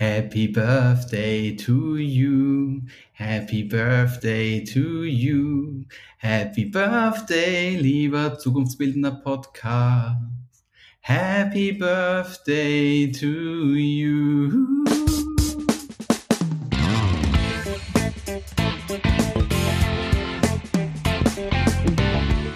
Happy 0.00 0.46
Birthday 0.48 1.54
to 1.56 1.98
you. 1.98 2.80
Happy 3.12 3.62
Birthday 3.64 4.64
to 4.64 5.04
you. 5.04 5.84
Happy 6.16 6.64
Birthday, 6.64 7.76
lieber 7.76 8.38
zukunftsbildender 8.38 9.20
Podcast. 9.22 10.16
Happy 11.02 11.72
Birthday 11.72 13.12
to 13.12 13.74
you. 13.76 14.86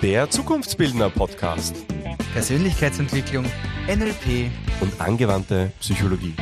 Der 0.03 0.31
Zukunftsbildner 0.31 1.11
Podcast 1.11 1.85
Persönlichkeitsentwicklung, 2.33 3.45
NLP 3.87 4.51
und 4.81 4.99
angewandte 4.99 5.73
Psychologie. 5.79 6.33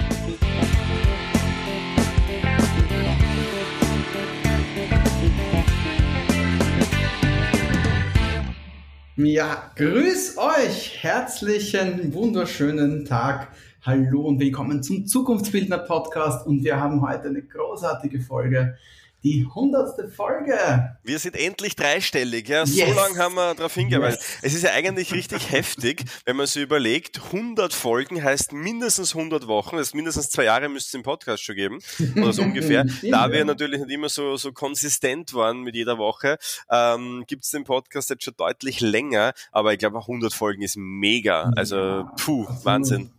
Ja, 9.16 9.71
grüß 9.76 10.39
euch. 10.39 11.02
Herzlichen, 11.02 12.14
wunderschönen 12.14 13.04
Tag. 13.04 13.48
Hallo 13.82 14.22
und 14.22 14.40
willkommen 14.40 14.82
zum 14.82 15.07
Zukunftsbildner 15.07 15.76
Podcast. 15.76 16.46
Und 16.46 16.64
wir 16.64 16.80
haben 16.80 17.03
heute 17.03 17.29
eine 17.29 17.43
großartige 17.43 18.22
Folge 18.22 18.79
die 19.22 19.46
hundertste 19.46 20.08
Folge. 20.08 20.96
Wir 21.04 21.18
sind 21.18 21.36
endlich 21.36 21.76
dreistellig, 21.76 22.49
ja. 22.49 22.64
Yes. 22.64 22.89
So 22.89 22.94
lange 22.94 23.18
haben 23.18 23.35
wir 23.35 23.54
darauf 23.54 23.75
hingewiesen. 23.75 24.18
Yes. 24.18 24.39
Es 24.43 24.54
ist 24.54 24.64
ja 24.64 24.71
eigentlich 24.71 25.12
richtig 25.12 25.53
heftig, 25.53 26.04
wenn 26.25 26.36
man 26.36 26.46
sich 26.46 26.62
überlegt, 26.62 27.21
100 27.26 27.72
Folgen 27.72 28.22
heißt 28.22 28.53
mindestens 28.53 29.14
100 29.14 29.46
Wochen, 29.46 29.76
das 29.76 29.89
heißt 29.89 29.95
mindestens 29.95 30.31
zwei 30.31 30.45
Jahre 30.45 30.68
müsste 30.68 30.89
es 30.89 30.95
im 30.95 31.03
Podcast 31.03 31.45
schon 31.45 31.54
geben, 31.54 31.79
oder 32.17 32.33
so 32.33 32.42
ungefähr. 32.42 32.84
da 33.03 33.31
wir 33.31 33.45
natürlich 33.45 33.81
nicht 33.81 33.91
immer 33.91 34.08
so, 34.08 34.37
so 34.37 34.53
konsistent 34.53 35.34
waren 35.34 35.62
mit 35.62 35.77
jeder 35.77 35.98
Woche, 35.98 36.39
ähm, 36.70 37.25
gibt 37.28 37.45
es 37.45 37.50
den 37.50 37.65
Podcast 37.65 38.11
jetzt 38.11 38.25
schon 38.25 38.34
deutlich 38.37 38.81
länger, 38.81 39.34
aber 39.53 39.73
ich 39.73 39.78
glaube 39.78 39.98
100 39.98 40.34
Folgen 40.34 40.62
ist 40.62 40.77
mega. 40.77 41.53
Also, 41.55 42.09
puh, 42.17 42.47
Wahnsinn. 42.65 43.11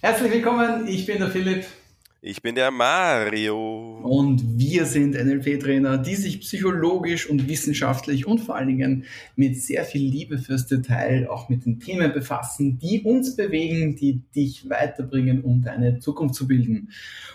Herzlich 0.00 0.32
willkommen, 0.32 0.86
ich 0.86 1.06
bin 1.06 1.18
der 1.18 1.30
Philipp. 1.30 1.66
Ich 2.22 2.42
bin 2.42 2.54
der 2.54 2.70
Mario. 2.70 3.98
Und 4.02 4.58
wir 4.58 4.84
sind 4.84 5.14
NLP-Trainer, 5.14 5.96
die 5.96 6.16
sich 6.16 6.40
psychologisch 6.40 7.30
und 7.30 7.48
wissenschaftlich 7.48 8.26
und 8.26 8.40
vor 8.40 8.56
allen 8.56 8.68
Dingen 8.68 9.04
mit 9.36 9.56
sehr 9.56 9.86
viel 9.86 10.02
Liebe 10.02 10.36
fürs 10.36 10.66
Detail 10.66 11.30
auch 11.30 11.48
mit 11.48 11.64
den 11.64 11.80
Themen 11.80 12.12
befassen, 12.12 12.78
die 12.78 13.00
uns 13.00 13.36
bewegen, 13.36 13.96
die 13.96 14.20
dich 14.36 14.68
weiterbringen, 14.68 15.40
um 15.40 15.62
deine 15.62 15.98
Zukunft 15.98 16.34
zu 16.34 16.46
bilden. 16.46 16.90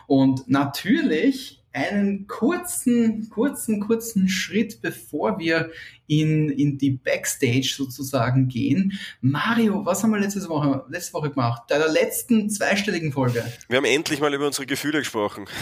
Und 0.05 0.47
natürlich 0.47 1.63
einen 1.73 2.27
kurzen, 2.27 3.27
kurzen, 3.31 3.79
kurzen 3.79 4.29
Schritt, 4.29 4.83
bevor 4.83 5.39
wir 5.39 5.71
in, 6.07 6.49
in 6.49 6.77
die 6.77 6.91
Backstage 6.91 7.73
sozusagen 7.75 8.47
gehen. 8.47 8.93
Mario, 9.21 9.85
was 9.85 10.03
haben 10.03 10.11
wir 10.11 10.19
letzte 10.19 10.47
Woche, 10.47 10.83
letzte 10.89 11.13
Woche 11.13 11.29
gemacht? 11.29 11.63
Bei 11.69 11.77
der 11.77 11.89
letzten 11.89 12.49
zweistelligen 12.49 13.11
Folge. 13.11 13.43
Wir 13.67 13.77
haben 13.77 13.85
endlich 13.85 14.19
mal 14.19 14.33
über 14.33 14.47
unsere 14.47 14.65
Gefühle 14.65 14.99
gesprochen. 14.99 15.45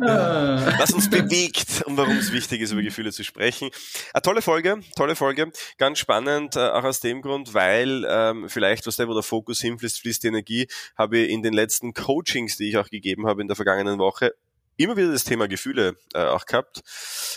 Was 0.00 0.92
uns 0.92 1.08
bewegt 1.08 1.82
und 1.86 1.96
warum 1.96 2.16
es 2.16 2.32
wichtig 2.32 2.60
ist, 2.60 2.72
über 2.72 2.82
Gefühle 2.82 3.12
zu 3.12 3.24
sprechen. 3.24 3.70
Eine 4.12 4.22
tolle 4.22 4.42
Folge, 4.42 4.80
tolle 4.96 5.16
Folge. 5.16 5.50
Ganz 5.78 5.98
spannend, 5.98 6.56
äh, 6.56 6.60
auch 6.60 6.84
aus 6.84 7.00
dem 7.00 7.22
Grund, 7.22 7.54
weil 7.54 8.06
ähm, 8.08 8.48
vielleicht, 8.48 8.86
was 8.86 8.96
der, 8.96 9.08
wo 9.08 9.14
der 9.14 9.22
Fokus 9.22 9.60
hinfließt, 9.60 10.00
fließt 10.00 10.22
die 10.22 10.28
Energie, 10.28 10.68
habe 10.96 11.18
ich 11.18 11.30
in 11.30 11.42
den 11.42 11.54
letzten 11.54 11.94
Coachings, 11.94 12.56
die 12.56 12.68
ich 12.68 12.76
auch 12.76 12.88
gegeben 12.88 13.26
habe 13.26 13.42
in 13.42 13.48
der 13.48 13.56
vergangenen 13.56 13.98
Woche, 13.98 14.34
immer 14.78 14.96
wieder 14.96 15.12
das 15.12 15.24
Thema 15.24 15.48
Gefühle 15.48 15.96
äh, 16.14 16.24
auch 16.24 16.46
gehabt. 16.46 16.80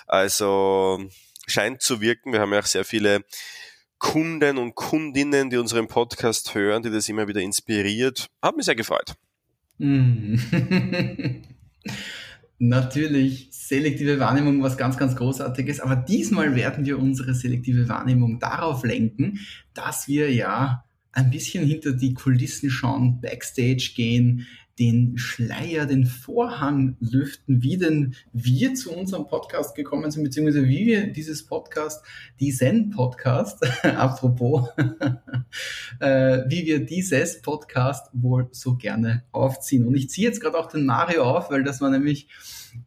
Also 0.08 1.04
scheint 1.48 1.82
zu 1.82 2.00
wirken. 2.00 2.32
Wir 2.32 2.40
haben 2.40 2.54
ja 2.54 2.60
auch 2.60 2.66
sehr 2.66 2.86
viele 2.86 3.26
Kunden 4.00 4.58
und 4.58 4.76
Kundinnen, 4.76 5.50
die 5.50 5.58
unseren 5.58 5.88
Podcast 5.88 6.56
hören, 6.56 6.82
die 6.84 6.90
das 6.90 7.10
immer 7.10 7.28
wieder 7.28 7.42
inspiriert. 7.42 8.28
Hat 8.42 8.56
mich 8.56 8.66
sehr 8.66 8.76
gefreut. 8.76 9.16
Mm. 9.78 10.36
Natürlich 12.60 13.48
selektive 13.52 14.20
Wahrnehmung 14.20 14.62
was 14.62 14.78
ganz, 14.78 14.96
ganz 14.96 15.16
Großartiges, 15.16 15.80
aber 15.80 15.96
diesmal 15.96 16.56
werden 16.56 16.86
wir 16.86 17.00
unsere 17.00 17.34
selektive 17.34 17.90
Wahrnehmung 17.90 18.40
darauf 18.40 18.84
lenken, 18.84 19.40
dass 19.74 20.08
wir 20.08 20.32
ja 20.32 20.84
ein 21.12 21.32
bisschen 21.32 21.66
hinter 21.66 21.94
die 21.94 22.14
Kulissen 22.14 22.70
schauen, 22.70 23.20
backstage 23.20 23.94
gehen, 23.96 24.48
den 24.80 25.18
Schleier, 25.18 25.86
den 25.86 26.06
Vorhang 26.06 26.98
lüften, 27.00 27.62
wie 27.62 27.78
denn 27.78 28.16
wir 28.34 28.74
zu 28.74 28.92
unserem 28.92 29.28
Podcast 29.28 29.76
gekommen 29.76 30.10
sind, 30.12 30.24
beziehungsweise 30.24 30.68
wie 30.68 30.86
wir 30.86 31.08
dieses 31.08 31.46
Podcast, 31.46 32.04
diesen 32.40 32.90
Podcast, 32.90 33.60
apropos, 33.84 34.70
äh, 36.00 36.40
wie 36.48 36.66
wir 36.66 36.86
dieses 36.86 37.42
Podcast 37.42 38.10
wohl 38.14 38.48
so 38.52 38.76
gerne 38.76 39.24
aufziehen. 39.32 39.86
Und 39.86 39.96
ich 39.96 40.10
ziehe 40.10 40.28
jetzt 40.28 40.42
gerade 40.42 40.58
auch 40.58 40.68
den 40.68 40.86
Mario 40.86 41.24
auf, 41.24 41.52
weil 41.52 41.64
das 41.64 41.82
war 41.82 41.90
nämlich 41.90 42.28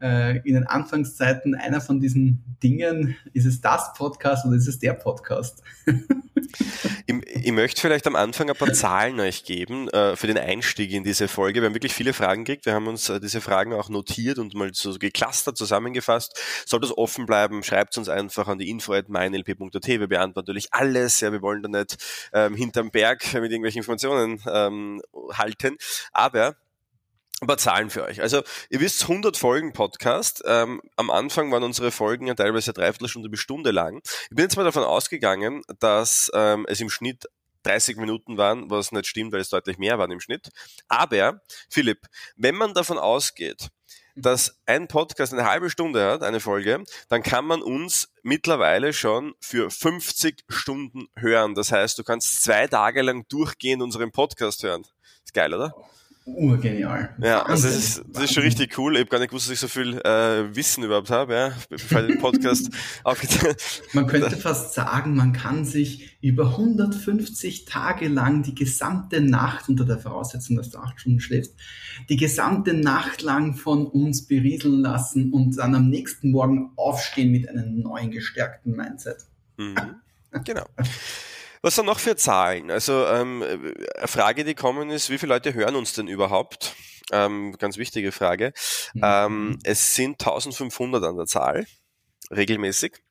äh, 0.00 0.38
in 0.38 0.54
den 0.54 0.66
Anfangszeiten 0.66 1.54
einer 1.54 1.80
von 1.80 2.00
diesen 2.00 2.56
Dingen, 2.62 3.16
ist 3.32 3.46
es 3.46 3.60
das 3.60 3.92
Podcast 3.94 4.46
oder 4.46 4.56
ist 4.56 4.68
es 4.68 4.78
der 4.78 4.94
Podcast? 4.94 5.62
ich, 7.06 7.14
ich, 7.26 7.52
möchte 7.52 7.80
vielleicht 7.80 8.06
am 8.06 8.16
Anfang 8.16 8.48
ein 8.48 8.56
paar 8.56 8.72
Zahlen 8.72 9.20
euch 9.20 9.44
geben 9.44 9.88
äh, 9.88 10.16
für 10.16 10.26
den 10.26 10.38
Einstieg 10.38 10.92
in 10.92 11.04
diese 11.04 11.28
Folge. 11.28 11.60
Wir 11.60 11.66
haben 11.66 11.74
wirklich 11.74 11.94
viele 11.94 12.12
Fragen 12.12 12.44
gekriegt. 12.44 12.66
Wir 12.66 12.74
haben 12.74 12.86
uns 12.86 13.08
äh, 13.08 13.20
diese 13.20 13.40
Fragen 13.40 13.72
auch 13.72 13.88
notiert 13.88 14.38
und 14.38 14.54
mal 14.54 14.70
so 14.72 14.94
geclustert 14.98 15.56
zusammengefasst. 15.56 16.38
Sollte 16.66 16.86
es 16.86 16.96
offen 16.96 17.26
bleiben, 17.26 17.62
schreibt 17.62 17.96
uns 17.98 18.08
einfach 18.08 18.48
an 18.48 18.58
die 18.58 18.70
info.meinlp.at. 18.70 19.86
Wir 19.86 20.06
beantworten 20.06 20.46
natürlich 20.46 20.72
alles. 20.72 21.20
Ja, 21.20 21.32
wir 21.32 21.42
wollen 21.42 21.62
da 21.62 21.68
nicht 21.68 21.96
ähm, 22.32 22.54
hinterm 22.54 22.90
Berg 22.90 23.24
mit 23.34 23.50
irgendwelchen 23.50 23.80
Informationen 23.80 24.40
ähm, 24.46 25.02
halten. 25.32 25.76
Aber 26.12 26.56
ein 27.44 27.46
paar 27.46 27.58
Zahlen 27.58 27.90
für 27.90 28.04
euch. 28.04 28.20
Also 28.20 28.42
ihr 28.70 28.80
wisst, 28.80 29.02
100 29.02 29.36
Folgen 29.36 29.72
Podcast. 29.72 30.42
Ähm, 30.46 30.80
am 30.96 31.10
Anfang 31.10 31.52
waren 31.52 31.62
unsere 31.62 31.90
Folgen 31.90 32.26
ja 32.26 32.34
teilweise 32.34 32.72
dreiviertel 32.72 33.08
Stunde 33.08 33.28
bis 33.28 33.40
Stunde 33.40 33.70
lang. 33.70 34.00
Ich 34.30 34.36
bin 34.36 34.44
jetzt 34.44 34.56
mal 34.56 34.64
davon 34.64 34.82
ausgegangen, 34.82 35.62
dass 35.78 36.30
ähm, 36.34 36.66
es 36.68 36.80
im 36.80 36.90
Schnitt 36.90 37.26
30 37.64 37.96
Minuten 37.96 38.36
waren, 38.36 38.70
was 38.70 38.92
nicht 38.92 39.06
stimmt, 39.06 39.32
weil 39.32 39.40
es 39.40 39.48
deutlich 39.48 39.78
mehr 39.78 39.98
waren 39.98 40.10
im 40.10 40.20
Schnitt. 40.20 40.50
Aber, 40.88 41.40
Philipp, 41.70 42.06
wenn 42.36 42.54
man 42.54 42.74
davon 42.74 42.98
ausgeht, 42.98 43.68
dass 44.16 44.60
ein 44.66 44.86
Podcast 44.86 45.32
eine 45.32 45.48
halbe 45.48 45.70
Stunde 45.70 46.04
hat, 46.04 46.22
eine 46.22 46.40
Folge, 46.40 46.84
dann 47.08 47.22
kann 47.22 47.46
man 47.46 47.62
uns 47.62 48.12
mittlerweile 48.22 48.92
schon 48.92 49.34
für 49.40 49.70
50 49.70 50.44
Stunden 50.48 51.08
hören. 51.16 51.54
Das 51.54 51.72
heißt, 51.72 51.98
du 51.98 52.04
kannst 52.04 52.42
zwei 52.42 52.68
Tage 52.68 53.02
lang 53.02 53.26
durchgehend 53.28 53.82
unseren 53.82 54.12
Podcast 54.12 54.62
hören. 54.62 54.84
Ist 55.24 55.34
geil, 55.34 55.52
oder? 55.52 55.74
Urgenial. 56.26 57.14
Ja, 57.20 57.42
also 57.42 57.68
das 57.68 57.76
ist, 57.76 58.04
das 58.08 58.24
ist 58.24 58.32
schon 58.32 58.44
richtig 58.44 58.78
cool. 58.78 58.94
Ich 58.94 59.00
habe 59.00 59.10
gar 59.10 59.18
nicht 59.18 59.28
gewusst, 59.28 59.46
dass 59.46 59.52
ich 59.52 59.60
so 59.60 59.68
viel 59.68 59.98
äh, 59.98 60.56
Wissen 60.56 60.82
überhaupt 60.82 61.10
habe, 61.10 61.34
ja, 61.34 61.52
ich 61.68 61.86
den 61.86 62.18
Podcast 62.18 62.70
aufgetan 63.04 63.54
Man 63.92 64.06
könnte 64.06 64.34
fast 64.38 64.72
sagen, 64.72 65.16
man 65.16 65.34
kann 65.34 65.66
sich 65.66 66.16
über 66.22 66.52
150 66.52 67.66
Tage 67.66 68.08
lang 68.08 68.42
die 68.42 68.54
gesamte 68.54 69.20
Nacht, 69.20 69.68
unter 69.68 69.84
der 69.84 69.98
Voraussetzung, 69.98 70.56
dass 70.56 70.70
du 70.70 70.78
acht 70.78 70.98
Stunden 70.98 71.20
schläfst, 71.20 71.56
die 72.08 72.16
gesamte 72.16 72.72
Nacht 72.72 73.20
lang 73.20 73.54
von 73.54 73.86
uns 73.86 74.26
berieseln 74.26 74.80
lassen 74.80 75.30
und 75.30 75.58
dann 75.58 75.74
am 75.74 75.90
nächsten 75.90 76.30
Morgen 76.30 76.72
aufstehen 76.76 77.32
mit 77.32 77.50
einem 77.50 77.80
neuen 77.80 78.10
gestärkten 78.10 78.74
Mindset. 78.74 79.26
Mhm. 79.58 79.76
Genau. 80.44 80.64
Was 81.64 81.76
sind 81.76 81.86
noch 81.86 81.98
für 81.98 82.14
Zahlen? 82.14 82.70
Also 82.70 83.06
ähm, 83.06 83.42
eine 83.42 84.06
Frage, 84.06 84.44
die 84.44 84.54
kommen 84.54 84.90
ist, 84.90 85.08
wie 85.08 85.16
viele 85.16 85.32
Leute 85.32 85.54
hören 85.54 85.76
uns 85.76 85.94
denn 85.94 86.08
überhaupt? 86.08 86.76
Ähm, 87.10 87.56
ganz 87.58 87.78
wichtige 87.78 88.12
Frage. 88.12 88.52
Mhm. 88.92 89.00
Ähm, 89.02 89.58
es 89.64 89.94
sind 89.94 90.20
1500 90.20 91.02
an 91.02 91.16
der 91.16 91.24
Zahl, 91.24 91.66
regelmäßig. 92.30 93.02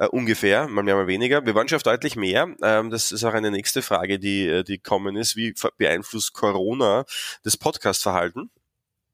Uh, 0.00 0.06
ungefähr, 0.06 0.66
mal 0.66 0.82
mehr, 0.82 0.96
mal 0.96 1.06
weniger. 1.06 1.46
Wir 1.46 1.54
waren 1.54 1.68
schon 1.68 1.76
auf 1.76 1.84
deutlich 1.84 2.16
mehr. 2.16 2.48
Ähm, 2.62 2.90
das 2.90 3.12
ist 3.12 3.22
auch 3.22 3.32
eine 3.32 3.52
nächste 3.52 3.80
Frage, 3.80 4.18
die, 4.18 4.48
äh, 4.48 4.64
die 4.64 4.78
kommen 4.78 5.14
ist. 5.14 5.36
Wie 5.36 5.54
beeinflusst 5.78 6.32
Corona 6.32 7.04
das 7.44 7.56
Podcast-Verhalten? 7.56 8.50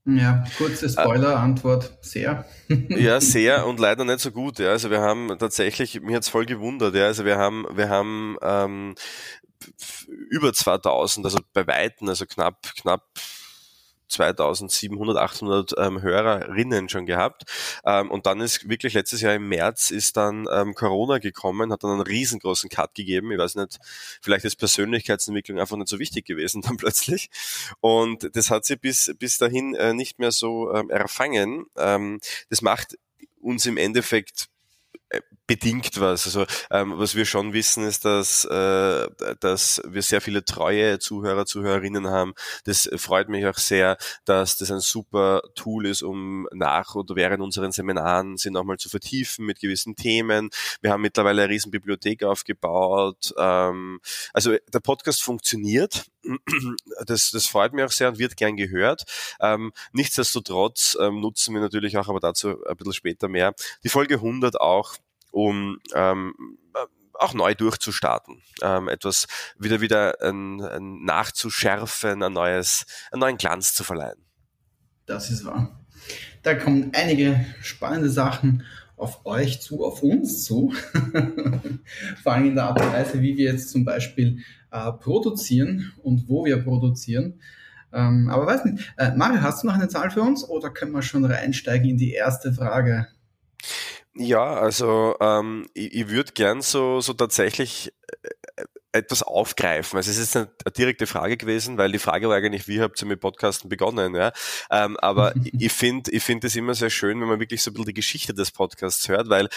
Ja, 0.06 0.44
kurze 0.56 0.88
Spoiler-Antwort, 0.88 1.98
sehr. 2.00 2.46
Ja, 2.88 3.20
sehr 3.20 3.66
und 3.66 3.80
leider 3.80 4.04
nicht 4.04 4.20
so 4.20 4.30
gut. 4.30 4.58
Ja. 4.58 4.70
Also 4.70 4.90
wir 4.90 5.00
haben 5.00 5.36
tatsächlich, 5.38 6.00
mir 6.00 6.16
hat's 6.16 6.28
voll 6.28 6.46
gewundert, 6.46 6.94
ja. 6.94 7.06
Also 7.06 7.24
wir 7.24 7.36
haben, 7.36 7.66
wir 7.72 7.88
haben 7.88 8.36
ähm, 8.42 8.94
über 10.30 10.52
2000, 10.52 11.26
also 11.26 11.38
bei 11.52 11.66
Weitem, 11.66 12.08
also 12.08 12.24
knapp, 12.26 12.62
knapp 12.80 13.02
2700, 14.10 15.16
800 15.16 15.74
ähm, 15.78 16.02
Hörerinnen 16.02 16.88
schon 16.88 17.06
gehabt. 17.06 17.44
Ähm, 17.84 18.10
und 18.10 18.26
dann 18.26 18.40
ist 18.40 18.68
wirklich 18.68 18.94
letztes 18.94 19.20
Jahr 19.20 19.34
im 19.34 19.48
März 19.48 19.90
ist 19.90 20.16
dann 20.16 20.46
ähm, 20.52 20.74
Corona 20.74 21.18
gekommen, 21.18 21.72
hat 21.72 21.84
dann 21.84 21.92
einen 21.92 22.00
riesengroßen 22.02 22.68
Cut 22.68 22.94
gegeben. 22.94 23.32
Ich 23.32 23.38
weiß 23.38 23.54
nicht, 23.56 23.78
vielleicht 24.20 24.44
ist 24.44 24.56
Persönlichkeitsentwicklung 24.56 25.58
einfach 25.58 25.76
nicht 25.76 25.88
so 25.88 25.98
wichtig 25.98 26.26
gewesen 26.26 26.62
dann 26.66 26.76
plötzlich. 26.76 27.30
Und 27.80 28.34
das 28.36 28.50
hat 28.50 28.64
sie 28.64 28.76
bis, 28.76 29.14
bis 29.18 29.38
dahin 29.38 29.74
äh, 29.74 29.94
nicht 29.94 30.18
mehr 30.18 30.32
so 30.32 30.72
ähm, 30.74 30.90
erfangen. 30.90 31.66
Ähm, 31.76 32.20
das 32.48 32.62
macht 32.62 32.98
uns 33.40 33.66
im 33.66 33.76
Endeffekt 33.76 34.48
äh, 35.08 35.20
bedingt 35.50 35.98
was. 35.98 36.26
Also 36.26 36.46
ähm, 36.70 36.92
was 36.96 37.16
wir 37.16 37.24
schon 37.24 37.52
wissen, 37.52 37.84
ist, 37.84 38.04
dass, 38.04 38.44
äh, 38.44 39.08
dass 39.40 39.82
wir 39.84 40.00
sehr 40.00 40.20
viele 40.20 40.44
treue 40.44 41.00
Zuhörer, 41.00 41.44
Zuhörerinnen 41.44 42.06
haben. 42.06 42.34
Das 42.66 42.88
freut 42.94 43.28
mich 43.28 43.44
auch 43.46 43.58
sehr, 43.58 43.96
dass 44.24 44.58
das 44.58 44.70
ein 44.70 44.78
super 44.78 45.42
Tool 45.56 45.86
ist, 45.86 46.04
um 46.04 46.46
nach 46.52 46.94
oder 46.94 47.16
während 47.16 47.42
unseren 47.42 47.72
Seminaren 47.72 48.36
sie 48.36 48.52
nochmal 48.52 48.76
zu 48.76 48.88
vertiefen 48.88 49.44
mit 49.44 49.58
gewissen 49.58 49.96
Themen. 49.96 50.50
Wir 50.82 50.92
haben 50.92 51.02
mittlerweile 51.02 51.42
eine 51.42 51.52
riesen 51.52 51.72
Bibliothek 51.72 52.22
aufgebaut. 52.22 53.34
Ähm, 53.36 53.98
also 54.32 54.54
der 54.72 54.80
Podcast 54.80 55.20
funktioniert. 55.20 56.04
Das, 57.06 57.30
das 57.30 57.46
freut 57.46 57.72
mich 57.72 57.82
auch 57.82 57.90
sehr 57.90 58.08
und 58.10 58.18
wird 58.18 58.36
gern 58.36 58.56
gehört. 58.56 59.04
Ähm, 59.40 59.72
nichtsdestotrotz 59.92 60.96
ähm, 61.00 61.20
nutzen 61.20 61.54
wir 61.54 61.62
natürlich 61.62 61.96
auch, 61.96 62.08
aber 62.08 62.20
dazu 62.20 62.62
ein 62.64 62.76
bisschen 62.76 62.92
später 62.92 63.26
mehr, 63.26 63.54
die 63.82 63.88
Folge 63.88 64.16
100 64.16 64.60
auch 64.60 64.96
um 65.30 65.78
ähm, 65.94 66.34
auch 67.14 67.34
neu 67.34 67.54
durchzustarten, 67.54 68.42
ähm, 68.62 68.88
etwas 68.88 69.26
wieder 69.58 69.80
wieder 69.80 70.20
ein, 70.22 70.60
ein 70.62 71.04
nachzuschärfen, 71.04 72.22
ein 72.22 72.32
neues, 72.32 72.86
einen 73.12 73.20
neuen 73.20 73.36
Glanz 73.36 73.74
zu 73.74 73.84
verleihen. 73.84 74.24
Das 75.06 75.30
ist 75.30 75.44
wahr. 75.44 75.80
Da 76.42 76.54
kommen 76.54 76.92
einige 76.94 77.44
spannende 77.60 78.10
Sachen 78.10 78.64
auf 78.96 79.24
euch 79.26 79.60
zu, 79.60 79.84
auf 79.84 80.02
uns 80.02 80.44
zu. 80.44 80.72
Vor 82.22 82.32
allem 82.32 82.46
in 82.46 82.54
der 82.54 82.64
Art 82.64 82.80
und 82.80 82.92
Weise, 82.92 83.20
wie 83.20 83.36
wir 83.36 83.52
jetzt 83.52 83.70
zum 83.70 83.84
Beispiel 83.84 84.40
äh, 84.70 84.92
produzieren 84.92 85.92
und 86.02 86.28
wo 86.28 86.44
wir 86.44 86.62
produzieren. 86.62 87.40
Ähm, 87.92 88.28
aber 88.30 88.46
weiß 88.46 88.64
nicht, 88.66 88.92
äh, 88.98 89.10
Mario, 89.16 89.42
hast 89.42 89.62
du 89.62 89.66
noch 89.66 89.74
eine 89.74 89.88
Zahl 89.88 90.10
für 90.10 90.22
uns 90.22 90.44
oder 90.44 90.70
können 90.70 90.92
wir 90.92 91.02
schon 91.02 91.24
reinsteigen 91.24 91.90
in 91.90 91.96
die 91.96 92.12
erste 92.12 92.52
Frage? 92.52 93.08
Ja, 94.22 94.52
also 94.52 95.16
ähm, 95.18 95.66
ich, 95.72 95.94
ich 95.94 96.08
würde 96.10 96.32
gern 96.32 96.60
so, 96.60 97.00
so 97.00 97.14
tatsächlich 97.14 97.90
äh, 98.56 98.64
etwas 98.92 99.22
aufgreifen. 99.22 99.96
Also 99.96 100.10
es 100.10 100.18
ist 100.18 100.36
eine, 100.36 100.50
eine 100.62 100.72
direkte 100.72 101.06
Frage 101.06 101.38
gewesen, 101.38 101.78
weil 101.78 101.90
die 101.90 101.98
Frage 101.98 102.28
war 102.28 102.36
eigentlich, 102.36 102.68
wie 102.68 102.82
habt 102.82 103.00
ihr 103.00 103.08
mit 103.08 103.20
Podcasten 103.20 103.70
begonnen? 103.70 104.14
Ja? 104.14 104.32
Ähm, 104.70 104.98
aber 104.98 105.32
ich 105.58 105.72
finde 105.72 106.10
ich 106.10 106.22
finde 106.22 106.48
es 106.48 106.56
immer 106.56 106.74
sehr 106.74 106.90
schön, 106.90 107.18
wenn 107.22 107.28
man 107.28 107.40
wirklich 107.40 107.62
so 107.62 107.70
ein 107.70 107.72
bisschen 107.72 107.86
die 107.86 107.94
Geschichte 107.94 108.34
des 108.34 108.50
Podcasts 108.50 109.08
hört, 109.08 109.30
weil 109.30 109.48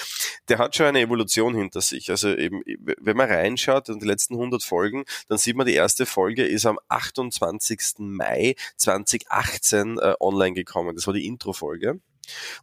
der 0.47 0.59
hat 0.59 0.77
schon 0.77 0.85
eine 0.85 1.01
Evolution 1.01 1.55
hinter 1.55 1.81
sich. 1.81 2.09
Also 2.09 2.33
eben, 2.33 2.61
wenn 3.01 3.17
man 3.17 3.29
reinschaut 3.29 3.89
in 3.89 3.99
die 3.99 4.07
letzten 4.07 4.35
100 4.35 4.63
Folgen, 4.63 5.03
dann 5.27 5.39
sieht 5.39 5.57
man, 5.57 5.67
die 5.67 5.73
erste 5.73 6.05
Folge 6.05 6.45
ist 6.45 6.65
am 6.65 6.79
28. 6.87 7.95
Mai 7.97 8.55
2018 8.77 9.97
äh, 9.97 10.13
online 10.21 10.53
gekommen. 10.53 10.95
Das 10.95 11.05
war 11.05 11.13
die 11.13 11.25
Intro-Folge. 11.25 11.99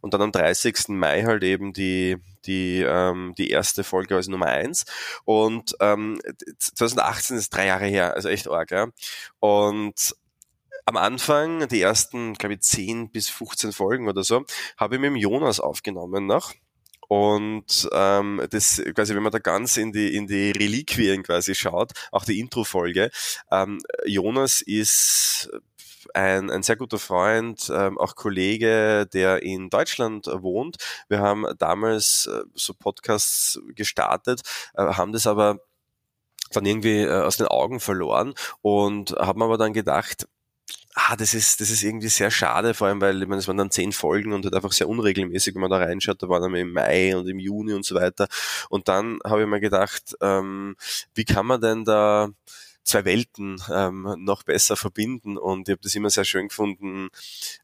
Und 0.01 0.13
dann 0.13 0.21
am 0.21 0.31
30. 0.31 0.89
Mai 0.89 1.23
halt 1.23 1.43
eben 1.43 1.73
die, 1.73 2.17
die, 2.45 2.81
ähm, 2.81 3.33
die 3.37 3.49
erste 3.49 3.83
Folge 3.83 4.15
als 4.15 4.27
Nummer 4.27 4.47
eins. 4.47 4.85
Und 5.25 5.75
ähm, 5.79 6.19
2018 6.59 7.37
ist 7.37 7.53
drei 7.53 7.67
Jahre 7.67 7.85
her, 7.85 8.15
also 8.15 8.29
echt 8.29 8.49
arg, 8.49 8.71
ja. 8.71 8.87
Und 9.39 10.15
am 10.85 10.97
Anfang, 10.97 11.67
die 11.67 11.81
ersten, 11.81 12.33
glaube 12.33 12.55
ich, 12.55 12.61
10 12.61 13.11
bis 13.11 13.29
15 13.29 13.71
Folgen 13.71 14.07
oder 14.07 14.23
so, 14.23 14.43
habe 14.77 14.95
ich 14.95 15.01
mit 15.01 15.09
dem 15.09 15.15
Jonas 15.15 15.59
aufgenommen 15.59 16.25
noch. 16.25 16.53
Und 17.07 17.89
ähm, 17.91 18.41
das 18.51 18.81
quasi, 18.95 19.13
wenn 19.13 19.23
man 19.23 19.33
da 19.33 19.39
ganz 19.39 19.75
in 19.75 19.91
die 19.91 20.15
in 20.15 20.27
die 20.27 20.51
Reliquien 20.51 21.23
quasi 21.23 21.55
schaut, 21.55 21.91
auch 22.09 22.23
die 22.23 22.39
Intro-Folge, 22.39 23.11
ähm, 23.51 23.81
Jonas 24.05 24.61
ist 24.61 25.49
ein, 26.13 26.49
ein 26.49 26.63
sehr 26.63 26.75
guter 26.75 26.99
Freund, 26.99 27.71
ähm, 27.73 27.97
auch 27.97 28.15
Kollege, 28.15 29.07
der 29.13 29.43
in 29.43 29.69
Deutschland 29.69 30.27
wohnt. 30.27 30.77
Wir 31.07 31.19
haben 31.19 31.45
damals 31.57 32.27
äh, 32.27 32.43
so 32.53 32.73
Podcasts 32.73 33.59
gestartet, 33.75 34.41
äh, 34.75 34.83
haben 34.83 35.11
das 35.11 35.27
aber 35.27 35.59
dann 36.51 36.65
irgendwie 36.65 37.01
äh, 37.01 37.21
aus 37.21 37.37
den 37.37 37.47
Augen 37.47 37.79
verloren 37.79 38.33
und 38.61 39.11
haben 39.11 39.41
aber 39.41 39.57
dann 39.57 39.73
gedacht, 39.73 40.27
ah, 40.95 41.15
das 41.15 41.33
ist, 41.33 41.61
das 41.61 41.69
ist 41.69 41.83
irgendwie 41.83 42.09
sehr 42.09 42.31
schade, 42.31 42.73
vor 42.73 42.87
allem, 42.87 43.01
weil, 43.01 43.21
ich 43.21 43.27
meine, 43.27 43.39
es 43.39 43.47
waren 43.47 43.57
dann 43.57 43.71
zehn 43.71 43.91
Folgen 43.91 44.33
und 44.33 44.43
halt 44.45 44.55
einfach 44.55 44.71
sehr 44.71 44.89
unregelmäßig, 44.89 45.55
wenn 45.55 45.61
man 45.61 45.71
da 45.71 45.77
reinschaut, 45.77 46.21
da 46.21 46.29
waren 46.29 46.41
dann 46.41 46.55
im 46.55 46.73
Mai 46.73 47.15
und 47.15 47.27
im 47.27 47.39
Juni 47.39 47.73
und 47.73 47.85
so 47.85 47.95
weiter. 47.95 48.27
Und 48.69 48.87
dann 48.87 49.19
habe 49.25 49.41
ich 49.41 49.47
mir 49.47 49.59
gedacht, 49.59 50.15
ähm, 50.21 50.75
wie 51.13 51.25
kann 51.25 51.45
man 51.45 51.61
denn 51.61 51.85
da 51.85 52.29
zwei 52.83 53.05
Welten 53.05 53.61
ähm, 53.71 54.15
noch 54.19 54.43
besser 54.43 54.75
verbinden. 54.75 55.37
Und 55.37 55.69
ich 55.69 55.73
habe 55.73 55.81
das 55.81 55.95
immer 55.95 56.09
sehr 56.09 56.25
schön 56.25 56.47
gefunden, 56.47 57.09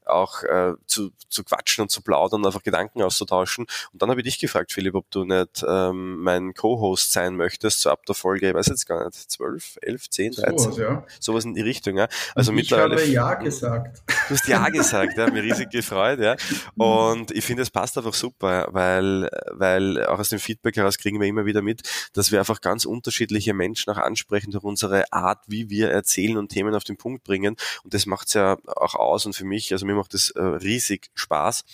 auch 0.04 0.42
äh, 0.42 0.74
zu, 0.86 1.10
zu 1.28 1.44
quatschen 1.44 1.82
und 1.82 1.90
zu 1.90 2.02
plaudern, 2.02 2.44
einfach 2.46 2.62
Gedanken 2.62 3.02
auszutauschen. 3.02 3.66
Und 3.92 4.02
dann 4.02 4.10
habe 4.10 4.20
ich 4.20 4.24
dich 4.24 4.38
gefragt, 4.38 4.72
Philipp, 4.72 4.94
ob 4.94 5.10
du 5.10 5.24
nicht 5.24 5.64
ähm, 5.68 6.22
mein 6.22 6.54
Co-Host 6.54 7.12
sein 7.12 7.36
möchtest, 7.36 7.80
so 7.80 7.90
ab 7.90 8.06
der 8.06 8.14
Folge, 8.14 8.48
ich 8.48 8.54
weiß 8.54 8.66
jetzt 8.66 8.86
gar 8.86 9.04
nicht, 9.04 9.14
12, 9.30 9.78
11, 9.82 10.10
10, 10.10 10.32
13, 10.32 10.58
sowas, 10.58 10.76
ja. 10.76 11.06
sowas 11.20 11.44
in 11.44 11.54
die 11.54 11.62
Richtung. 11.62 11.96
Ja. 11.96 12.08
Also 12.34 12.52
ich 12.52 12.56
mittlerweile, 12.56 12.96
habe 12.96 13.06
Ja 13.06 13.34
gesagt. 13.34 14.02
Du 14.28 14.34
hast 14.34 14.46
Ja 14.46 14.68
gesagt, 14.68 15.16
ja, 15.16 15.30
mir 15.30 15.42
riesig 15.42 15.70
gefreut. 15.70 16.20
Ja. 16.20 16.36
Und 16.76 17.30
ich 17.30 17.44
finde, 17.44 17.62
es 17.62 17.70
passt 17.70 17.96
einfach 17.96 18.12
super, 18.12 18.68
weil, 18.72 19.30
weil 19.52 20.04
auch 20.04 20.18
aus 20.18 20.28
dem 20.28 20.38
Feedback 20.38 20.76
heraus 20.76 20.98
kriegen 20.98 21.18
wir 21.18 21.26
immer 21.26 21.46
wieder 21.46 21.62
mit, 21.62 21.88
dass 22.12 22.30
wir 22.30 22.38
einfach 22.38 22.60
ganz 22.60 22.84
unterschiedliche 22.84 23.54
Menschen 23.54 23.90
auch 23.90 23.96
ansprechen 23.96 24.50
durch 24.50 24.64
unsere 24.64 25.10
Art, 25.14 25.44
wie 25.46 25.70
wir 25.70 25.90
erzählen 25.90 26.36
und 26.36 26.50
Themen 26.50 26.74
auf 26.74 26.84
den 26.84 26.98
Punkt 26.98 27.24
bringen. 27.24 27.56
Und 27.84 27.94
das 27.94 28.04
macht's 28.04 28.34
ja 28.34 28.58
auch 28.66 28.94
aus 28.94 29.24
und 29.24 29.34
für 29.34 29.46
mich, 29.46 29.72
also 29.72 29.86
mir 29.86 29.94
macht 29.94 30.12
das 30.12 30.28
äh, 30.30 30.42
riesig 30.42 31.08
Spaß. 31.14 31.64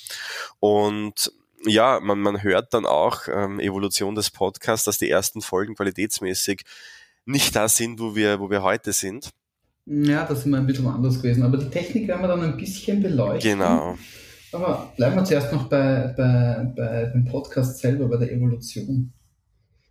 Und 0.61 1.33
ja, 1.67 1.99
man, 2.01 2.21
man 2.21 2.43
hört 2.45 2.73
dann 2.73 2.87
auch 2.87 3.23
ähm, 3.27 3.59
Evolution 3.59 4.15
des 4.15 4.31
Podcasts, 4.31 4.85
dass 4.85 4.99
die 4.99 5.11
ersten 5.11 5.41
Folgen 5.41 5.75
qualitätsmäßig 5.75 6.63
nicht 7.25 7.57
da 7.57 7.69
sind, 7.69 7.99
wo 7.99 8.15
wir, 8.15 8.39
wo 8.39 8.49
wir 8.49 8.63
heute 8.63 8.93
sind. 8.93 9.31
Ja, 9.87 10.25
das 10.25 10.41
ist 10.41 10.47
immer 10.47 10.59
ein 10.59 10.67
bisschen 10.67 10.87
anders 10.87 11.21
gewesen. 11.21 11.43
Aber 11.43 11.59
die 11.59 11.69
Technik 11.69 12.09
werden 12.09 12.23
wir 12.23 12.29
dann 12.29 12.43
ein 12.43 12.57
bisschen 12.57 13.03
beleuchten. 13.03 13.53
Genau. 13.53 13.97
Aber 14.53 14.93
bleiben 14.97 15.17
wir 15.17 15.25
zuerst 15.25 15.53
noch 15.53 15.69
bei, 15.69 16.15
bei, 16.17 16.73
bei 16.77 17.05
dem 17.07 17.25
Podcast 17.25 17.79
selber, 17.79 18.09
bei 18.09 18.17
der 18.17 18.33
Evolution. 18.33 19.13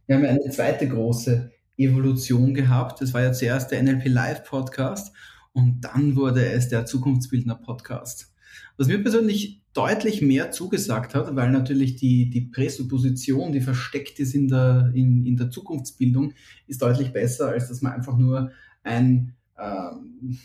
Wir 0.07 0.16
haben 0.16 0.24
ja 0.24 0.31
eine 0.31 0.50
zweite 0.50 0.88
große 0.88 1.51
Evolution 1.78 2.54
gehabt. 2.54 3.01
Das 3.01 3.13
war 3.13 3.22
ja 3.22 3.34
zuerst 3.34 3.72
der 3.72 3.84
NLP 3.84 4.07
Live 4.07 4.44
Podcast 4.45 5.13
und 5.51 5.81
dann 5.81 6.16
wurde 6.16 6.46
es 6.46 6.69
der 6.69 6.86
Zukunftsbildner 6.86 7.56
Podcast. 7.56 8.34
Was 8.77 8.88
mir 8.88 9.01
persönlich 9.01 9.62
deutlich 9.74 10.22
mehr 10.22 10.51
zugesagt 10.51 11.15
hat, 11.15 11.36
weil 11.36 11.51
natürlich 11.51 11.96
die, 11.96 12.29
die 12.29 12.41
Präsupposition, 12.41 13.51
die 13.51 13.62
versteckt 13.62 14.20
ist 14.20 14.34
in 14.34 14.48
der, 14.48 14.91
in, 14.94 15.25
in 15.25 15.38
der 15.38 15.50
Zukunftsbildung, 15.50 16.34
ist 16.68 16.82
deutlich 16.82 17.12
besser, 17.12 17.50
als 17.50 17.70
dass 17.70 17.82
man 17.82 17.94
einfach 17.94 18.18
nur 18.18 18.51
ein 18.84 19.36
ähm, 19.63 20.39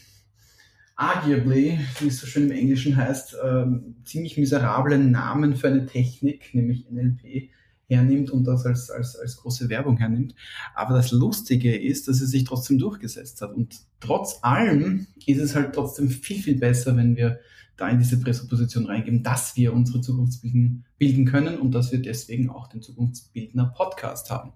arguably, 0.97 1.79
wie 2.01 2.09
es 2.09 2.21
so 2.21 2.27
schön 2.27 2.51
im 2.51 2.57
Englischen 2.57 2.97
heißt, 2.97 3.37
ähm, 3.45 3.97
ziemlich 4.05 4.37
miserablen 4.37 5.11
Namen 5.11 5.57
für 5.57 5.69
eine 5.69 5.87
Technik, 5.87 6.55
nämlich 6.55 6.91
NLP, 6.91 7.51
hernimmt 7.89 8.31
und 8.31 8.45
das 8.45 8.67
als, 8.67 8.91
als, 8.91 9.17
als 9.17 9.37
große 9.39 9.69
Werbung 9.69 9.97
hernimmt. 9.97 10.35
Aber 10.75 10.95
das 10.95 11.11
Lustige 11.11 11.77
ist, 11.77 12.09
dass 12.09 12.21
es 12.21 12.31
sich 12.31 12.45
trotzdem 12.45 12.79
durchgesetzt 12.79 13.41
hat. 13.41 13.53
Und 13.53 13.77
trotz 14.01 14.41
allem 14.43 15.07
ist 15.27 15.41
es 15.41 15.55
halt 15.55 15.75
trotzdem 15.75 16.11
viel, 16.11 16.43
viel 16.43 16.59
besser, 16.59 16.97
wenn 16.97 17.17
wir 17.17 17.41
da 17.77 17.89
in 17.89 17.99
diese 17.99 18.21
Präsupposition 18.21 18.87
reingeben, 18.87 19.23
dass 19.23 19.57
wir 19.57 19.73
unsere 19.73 20.01
Zukunft 20.01 20.43
bilden, 20.43 20.85
bilden 20.99 21.25
können 21.25 21.59
und 21.59 21.73
dass 21.73 21.93
wir 21.93 22.03
deswegen 22.03 22.51
auch 22.51 22.67
den 22.67 22.83
Zukunftsbildner 22.83 23.73
Podcast 23.77 24.31
haben. 24.31 24.53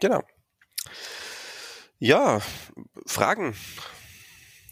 Genau. 0.00 0.22
Ja, 1.98 2.40
Fragen 3.06 3.54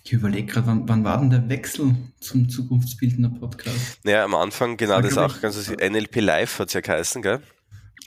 ich 0.07 0.13
überlege 0.13 0.47
gerade, 0.47 0.69
wann, 0.69 0.89
wann, 0.89 1.05
war 1.05 1.19
denn 1.19 1.31
der 1.31 1.49
Wechsel 1.49 1.97
zum 2.21 2.49
Zukunftsbildner 2.49 3.29
Podcast? 3.29 3.99
Naja, 4.05 4.25
am 4.25 4.37
Anfang, 4.37 4.77
genau, 4.77 5.01
das, 5.01 5.15
das 5.15 5.19
auch, 5.19 5.41
ganz 5.41 5.69
NLP 5.69 6.21
Live 6.21 6.61
hat 6.61 6.69
es 6.69 6.75
ja 6.75 6.81
geheißen, 6.81 7.23
gell? 7.23 7.43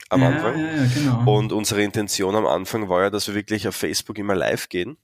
Am 0.08 0.22
ja, 0.22 0.28
Anfang. 0.28 0.58
Ja, 0.58 0.72
ja, 0.72 0.86
genau. 0.94 1.36
Und 1.36 1.52
unsere 1.52 1.82
Intention 1.82 2.34
am 2.34 2.46
Anfang 2.46 2.88
war 2.88 3.02
ja, 3.02 3.10
dass 3.10 3.28
wir 3.28 3.34
wirklich 3.34 3.68
auf 3.68 3.76
Facebook 3.76 4.16
immer 4.18 4.34
live 4.34 4.70
gehen 4.70 4.96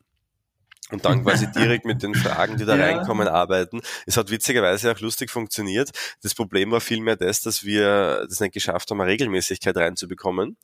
und 0.90 1.04
dann 1.04 1.22
quasi 1.22 1.50
direkt 1.54 1.84
mit 1.84 2.02
den 2.02 2.14
Fragen, 2.14 2.56
die 2.56 2.64
da 2.64 2.76
ja. 2.76 2.86
reinkommen, 2.86 3.28
arbeiten. 3.28 3.82
Es 4.06 4.16
hat 4.16 4.30
witzigerweise 4.30 4.90
auch 4.90 5.00
lustig 5.00 5.30
funktioniert. 5.30 5.90
Das 6.22 6.34
Problem 6.34 6.70
war 6.70 6.80
vielmehr 6.80 7.16
das, 7.16 7.42
dass 7.42 7.62
wir 7.62 8.26
das 8.26 8.40
nicht 8.40 8.54
geschafft 8.54 8.90
haben, 8.90 9.00
eine 9.02 9.10
Regelmäßigkeit 9.10 9.76
reinzubekommen. 9.76 10.56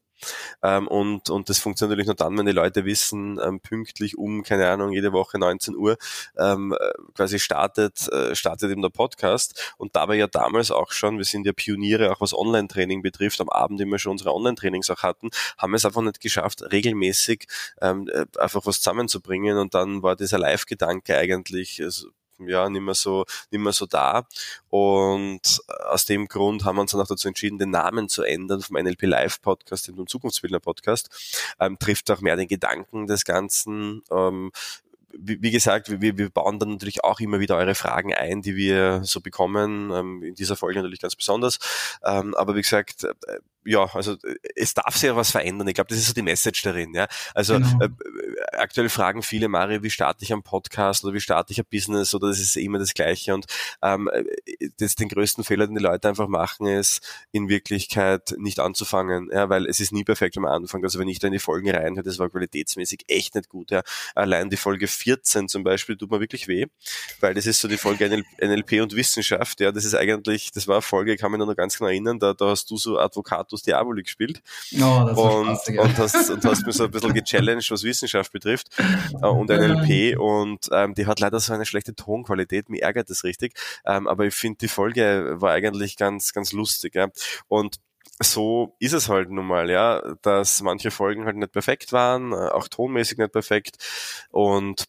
Ähm, 0.62 0.88
und, 0.88 1.30
und 1.30 1.48
das 1.48 1.58
funktioniert 1.58 1.90
natürlich 1.90 2.06
nur 2.06 2.16
dann, 2.16 2.36
wenn 2.38 2.46
die 2.46 2.52
Leute 2.52 2.84
wissen, 2.84 3.38
ähm, 3.42 3.60
pünktlich 3.60 4.18
um, 4.18 4.42
keine 4.42 4.68
Ahnung, 4.68 4.92
jede 4.92 5.12
Woche 5.12 5.38
19 5.38 5.76
Uhr 5.76 5.96
ähm, 6.38 6.74
äh, 6.78 6.92
quasi 7.14 7.38
startet, 7.38 8.08
äh, 8.12 8.34
startet 8.34 8.70
eben 8.70 8.82
der 8.82 8.90
Podcast. 8.90 9.74
Und 9.78 9.96
da 9.96 10.08
war 10.08 10.14
ja 10.14 10.26
damals 10.26 10.70
auch 10.70 10.92
schon, 10.92 11.18
wir 11.18 11.24
sind 11.24 11.46
ja 11.46 11.52
Pioniere, 11.52 12.12
auch 12.12 12.20
was 12.20 12.34
Online-Training 12.34 13.02
betrifft, 13.02 13.40
am 13.40 13.48
Abend 13.48 13.80
immer 13.80 13.98
schon 13.98 14.12
unsere 14.12 14.34
Online-Trainings 14.34 14.90
auch 14.90 15.02
hatten, 15.02 15.30
haben 15.58 15.74
es 15.74 15.84
einfach 15.84 16.02
nicht 16.02 16.20
geschafft, 16.20 16.62
regelmäßig 16.72 17.46
ähm, 17.80 18.08
äh, 18.12 18.26
einfach 18.38 18.66
was 18.66 18.80
zusammenzubringen. 18.80 19.58
Und 19.58 19.74
dann 19.74 20.02
war 20.02 20.16
dieser 20.16 20.38
Live-Gedanke 20.38 21.16
eigentlich 21.16 21.82
also, 21.82 22.08
ja, 22.38 22.68
nicht 22.68 22.82
mehr 22.82 22.94
so, 22.94 23.24
nicht 23.50 23.60
mehr 23.60 23.72
so 23.72 23.86
da. 23.86 24.26
Und 24.68 25.60
aus 25.88 26.04
dem 26.04 26.28
Grund 26.28 26.64
haben 26.64 26.76
wir 26.76 26.82
uns 26.82 26.92
dann 26.92 27.00
auch 27.00 27.06
dazu 27.06 27.28
entschieden, 27.28 27.58
den 27.58 27.70
Namen 27.70 28.08
zu 28.08 28.22
ändern 28.22 28.62
vom 28.62 28.76
NLP 28.76 29.02
Live 29.02 29.40
Podcast 29.42 29.88
in 29.88 29.96
den 29.96 30.06
Zukunftsbildner 30.06 30.60
Podcast. 30.60 31.10
Ähm, 31.60 31.78
trifft 31.78 32.10
auch 32.10 32.20
mehr 32.20 32.36
den 32.36 32.48
Gedanken 32.48 33.06
des 33.06 33.24
Ganzen. 33.24 34.02
Ähm, 34.10 34.52
wie, 35.14 35.50
gesagt, 35.50 36.00
wir, 36.00 36.16
wir 36.18 36.30
bauen 36.30 36.58
dann 36.58 36.70
natürlich 36.70 37.04
auch 37.04 37.20
immer 37.20 37.40
wieder 37.40 37.56
eure 37.56 37.74
Fragen 37.74 38.14
ein, 38.14 38.42
die 38.42 38.56
wir 38.56 39.02
so 39.04 39.20
bekommen. 39.20 39.90
Ähm, 39.92 40.22
in 40.22 40.34
dieser 40.34 40.56
Folge 40.56 40.80
natürlich 40.80 41.00
ganz 41.00 41.16
besonders. 41.16 41.58
Ähm, 42.04 42.34
aber 42.34 42.54
wie 42.54 42.62
gesagt, 42.62 43.04
äh, 43.04 43.38
ja, 43.64 43.84
also 43.94 44.16
es 44.56 44.74
darf 44.74 44.94
sich 44.94 45.04
ja 45.08 45.16
was 45.16 45.30
verändern. 45.30 45.68
Ich 45.68 45.74
glaube, 45.74 45.88
das 45.88 45.98
ist 45.98 46.08
so 46.08 46.14
die 46.14 46.22
Message 46.22 46.62
darin. 46.62 46.94
Ja, 46.94 47.06
also 47.34 47.54
genau. 47.54 47.88
Aktuell 48.56 48.88
fragen 48.88 49.22
viele 49.22 49.48
Mario, 49.48 49.82
wie 49.82 49.90
starte 49.90 50.24
ich 50.24 50.32
am 50.32 50.42
Podcast 50.42 51.04
oder 51.04 51.14
wie 51.14 51.20
starte 51.20 51.52
ich 51.52 51.58
ein 51.58 51.66
Business 51.70 52.14
oder 52.14 52.28
das 52.28 52.38
ist 52.38 52.56
immer 52.56 52.78
das 52.78 52.94
Gleiche. 52.94 53.34
Und 53.34 53.46
ähm, 53.82 54.10
das, 54.78 54.94
den 54.94 55.08
größten 55.08 55.44
Fehler, 55.44 55.66
den 55.66 55.76
die 55.76 55.82
Leute 55.82 56.08
einfach 56.08 56.28
machen, 56.28 56.66
ist 56.66 57.00
in 57.32 57.48
Wirklichkeit 57.48 58.34
nicht 58.36 58.60
anzufangen, 58.60 59.30
ja, 59.32 59.48
weil 59.48 59.66
es 59.66 59.80
ist 59.80 59.92
nie 59.92 60.04
perfekt 60.04 60.36
am 60.36 60.44
Anfang. 60.44 60.82
Also 60.84 60.98
wenn 60.98 61.08
ich 61.08 61.18
da 61.18 61.28
in 61.28 61.32
die 61.32 61.38
Folgen 61.38 61.70
reinhöre, 61.70 62.04
das 62.04 62.18
war 62.18 62.28
qualitätsmäßig 62.28 63.04
echt 63.08 63.34
nicht 63.34 63.48
gut. 63.48 63.70
Ja. 63.70 63.82
Allein 64.14 64.50
die 64.50 64.56
Folge 64.56 64.86
14 64.86 65.48
zum 65.48 65.64
Beispiel 65.64 65.96
tut 65.96 66.10
mir 66.10 66.20
wirklich 66.20 66.48
weh, 66.48 66.66
weil 67.20 67.34
das 67.34 67.46
ist 67.46 67.60
so 67.60 67.68
die 67.68 67.78
Folge 67.78 68.24
NLP 68.40 68.82
und 68.82 68.94
Wissenschaft. 68.94 69.60
Ja, 69.60 69.72
das 69.72 69.84
ist 69.84 69.94
eigentlich, 69.94 70.50
das 70.52 70.68
war 70.68 70.76
eine 70.76 70.82
Folge, 70.82 71.16
kann 71.16 71.32
mich 71.32 71.40
noch 71.40 71.56
ganz 71.56 71.78
genau 71.78 71.88
erinnern, 71.88 72.18
da, 72.18 72.34
da 72.34 72.50
hast 72.50 72.70
du 72.70 72.76
so 72.76 72.98
Advocatus 72.98 73.62
Diaboli 73.62 74.02
gespielt 74.02 74.42
oh, 74.80 74.84
und, 74.84 75.56
Spaß, 75.56 75.68
ja. 75.68 75.82
und, 75.82 75.98
hast, 75.98 76.30
und 76.30 76.44
hast 76.44 76.66
mir 76.66 76.72
so 76.72 76.84
ein 76.84 76.90
bisschen 76.90 77.14
gechallenged, 77.14 77.70
was 77.70 77.82
Wissenschaft 77.82 78.32
betrifft 78.32 78.41
äh, 79.22 79.26
und 79.26 79.50
NLP 79.50 80.18
und 80.18 80.68
ähm, 80.72 80.94
die 80.94 81.06
hat 81.06 81.20
leider 81.20 81.40
so 81.40 81.52
eine 81.52 81.66
schlechte 81.66 81.94
Tonqualität, 81.94 82.68
mir 82.68 82.82
ärgert 82.82 83.10
das 83.10 83.24
richtig, 83.24 83.54
ähm, 83.84 84.06
aber 84.06 84.26
ich 84.26 84.34
finde 84.34 84.58
die 84.58 84.68
Folge 84.68 85.36
war 85.40 85.52
eigentlich 85.52 85.96
ganz, 85.96 86.32
ganz 86.32 86.52
lustig 86.52 86.94
ja. 86.94 87.08
und 87.48 87.78
so 88.20 88.76
ist 88.78 88.92
es 88.92 89.08
halt 89.08 89.30
nun 89.30 89.46
mal, 89.46 89.70
ja, 89.70 90.02
dass 90.22 90.62
manche 90.62 90.90
Folgen 90.90 91.24
halt 91.24 91.36
nicht 91.36 91.52
perfekt 91.52 91.92
waren, 91.92 92.32
äh, 92.32 92.48
auch 92.48 92.68
tonmäßig 92.68 93.18
nicht 93.18 93.32
perfekt. 93.32 93.76
Und 94.30 94.84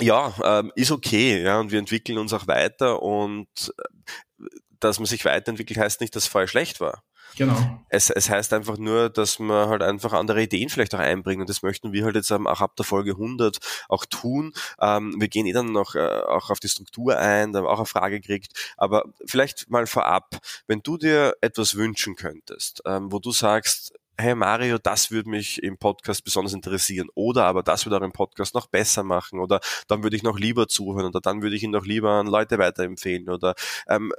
ja, 0.00 0.32
ähm, 0.44 0.72
ist 0.74 0.90
okay, 0.90 1.42
ja, 1.42 1.58
und 1.60 1.72
wir 1.72 1.78
entwickeln 1.78 2.18
uns 2.18 2.32
auch 2.32 2.46
weiter. 2.46 3.02
Und 3.02 3.48
äh, 3.78 4.44
dass 4.80 4.98
man 4.98 5.06
sich 5.06 5.24
weiterentwickelt 5.24 5.78
heißt 5.78 6.00
nicht, 6.00 6.14
dass 6.14 6.24
es 6.24 6.28
vorher 6.28 6.48
schlecht 6.48 6.80
war. 6.80 7.02
Genau. 7.36 7.80
Es, 7.88 8.10
es 8.10 8.30
heißt 8.30 8.52
einfach 8.52 8.78
nur, 8.78 9.10
dass 9.10 9.38
man 9.38 9.68
halt 9.68 9.82
einfach 9.82 10.12
andere 10.12 10.42
Ideen 10.42 10.68
vielleicht 10.68 10.94
auch 10.94 10.98
einbringt 10.98 11.40
und 11.40 11.48
das 11.48 11.62
möchten 11.62 11.92
wir 11.92 12.04
halt 12.04 12.16
jetzt 12.16 12.32
auch 12.32 12.60
ab 12.60 12.76
der 12.76 12.84
Folge 12.84 13.12
100 13.12 13.58
auch 13.88 14.04
tun. 14.04 14.52
Ähm, 14.80 15.14
wir 15.18 15.28
gehen 15.28 15.46
eh 15.46 15.52
dann 15.52 15.72
noch 15.72 15.94
äh, 15.94 16.00
auch 16.00 16.50
auf 16.50 16.60
die 16.60 16.68
Struktur 16.68 17.16
ein, 17.18 17.52
da 17.52 17.58
haben 17.58 17.66
wir 17.66 17.70
auch 17.70 17.78
eine 17.78 17.86
Frage 17.86 18.20
gekriegt, 18.20 18.52
aber 18.76 19.04
vielleicht 19.24 19.70
mal 19.70 19.86
vorab, 19.86 20.38
wenn 20.66 20.80
du 20.82 20.96
dir 20.96 21.34
etwas 21.40 21.74
wünschen 21.74 22.16
könntest, 22.16 22.82
ähm, 22.86 23.12
wo 23.12 23.18
du 23.18 23.30
sagst, 23.30 23.92
hey 24.20 24.34
Mario, 24.34 24.78
das 24.78 25.12
würde 25.12 25.30
mich 25.30 25.62
im 25.62 25.78
Podcast 25.78 26.24
besonders 26.24 26.52
interessieren 26.52 27.08
oder 27.14 27.44
aber 27.44 27.62
das 27.62 27.86
würde 27.86 27.98
auch 27.98 28.02
im 28.02 28.12
Podcast 28.12 28.52
noch 28.52 28.66
besser 28.66 29.04
machen 29.04 29.38
oder 29.38 29.60
dann 29.86 30.02
würde 30.02 30.16
ich 30.16 30.24
noch 30.24 30.38
lieber 30.38 30.66
zuhören 30.66 31.06
oder 31.06 31.20
dann 31.20 31.40
würde 31.40 31.54
ich 31.54 31.62
ihn 31.62 31.70
noch 31.70 31.86
lieber 31.86 32.10
an 32.10 32.26
Leute 32.26 32.58
weiterempfehlen 32.58 33.28
oder 33.28 33.54
ähm, 33.88 34.12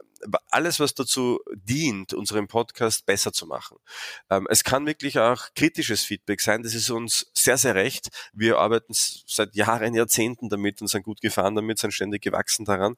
alles, 0.49 0.79
was 0.79 0.93
dazu 0.93 1.39
dient, 1.53 2.13
unseren 2.13 2.47
Podcast 2.47 3.05
besser 3.05 3.31
zu 3.31 3.45
machen. 3.45 3.77
Ähm, 4.29 4.47
es 4.49 4.63
kann 4.63 4.85
wirklich 4.85 5.19
auch 5.19 5.47
kritisches 5.55 6.03
Feedback 6.03 6.41
sein, 6.41 6.63
das 6.63 6.73
ist 6.73 6.89
uns 6.89 7.29
sehr, 7.33 7.57
sehr 7.57 7.75
recht. 7.75 8.09
Wir 8.33 8.57
arbeiten 8.57 8.93
seit 8.93 9.55
Jahren, 9.55 9.93
Jahrzehnten 9.93 10.49
damit 10.49 10.81
und 10.81 10.87
sind 10.87 11.03
gut 11.03 11.21
gefahren 11.21 11.55
damit, 11.55 11.79
sind 11.79 11.93
ständig 11.93 12.21
gewachsen 12.21 12.65
daran. 12.65 12.95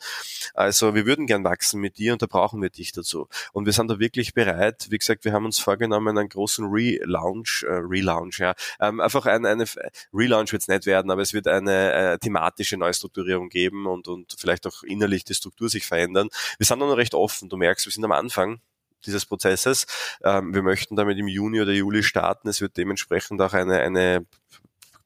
Also 0.53 0.95
wir 0.95 1.05
würden 1.05 1.27
gern 1.27 1.43
wachsen 1.43 1.79
mit 1.79 1.97
dir 1.97 2.13
und 2.13 2.21
da 2.21 2.27
brauchen 2.27 2.61
wir 2.61 2.69
dich 2.69 2.91
dazu. 2.91 3.27
Und 3.53 3.65
wir 3.65 3.73
sind 3.73 3.89
da 3.89 3.99
wirklich 3.99 4.33
bereit. 4.33 4.87
Wie 4.89 4.97
gesagt, 4.97 5.25
wir 5.25 5.33
haben 5.33 5.45
uns 5.45 5.59
vorgenommen, 5.59 6.17
einen 6.17 6.29
großen 6.29 6.65
Relaunch, 6.65 7.63
äh, 7.63 7.73
Relaunch, 7.73 8.39
ja, 8.39 8.55
ähm, 8.79 8.99
einfach 8.99 9.25
eine, 9.25 9.49
eine 9.49 9.65
Relaunch 10.13 10.51
wird 10.51 10.61
es 10.61 10.67
nicht 10.67 10.85
werden, 10.85 11.11
aber 11.11 11.21
es 11.21 11.33
wird 11.33 11.47
eine 11.47 11.93
äh, 11.93 12.17
thematische 12.17 12.77
Neustrukturierung 12.77 13.49
geben 13.49 13.87
und, 13.87 14.07
und 14.07 14.35
vielleicht 14.37 14.67
auch 14.67 14.83
innerlich 14.83 15.23
die 15.23 15.33
Struktur 15.33 15.69
sich 15.69 15.85
verändern. 15.85 16.29
Wir 16.57 16.65
sind 16.65 16.79
noch 16.79 16.97
recht 16.97 17.10
recht 17.11 17.15
offen. 17.15 17.49
Du 17.49 17.57
merkst, 17.57 17.85
wir 17.85 17.91
sind 17.91 18.05
am 18.05 18.11
Anfang 18.11 18.61
dieses 19.05 19.25
Prozesses. 19.25 19.85
Ähm, 20.23 20.53
wir 20.53 20.61
möchten 20.61 20.95
damit 20.95 21.17
im 21.17 21.27
Juni 21.27 21.61
oder 21.61 21.71
Juli 21.71 22.03
starten. 22.03 22.47
Es 22.49 22.61
wird 22.61 22.77
dementsprechend 22.77 23.41
auch 23.41 23.53
eine, 23.53 23.79
eine 23.79 24.25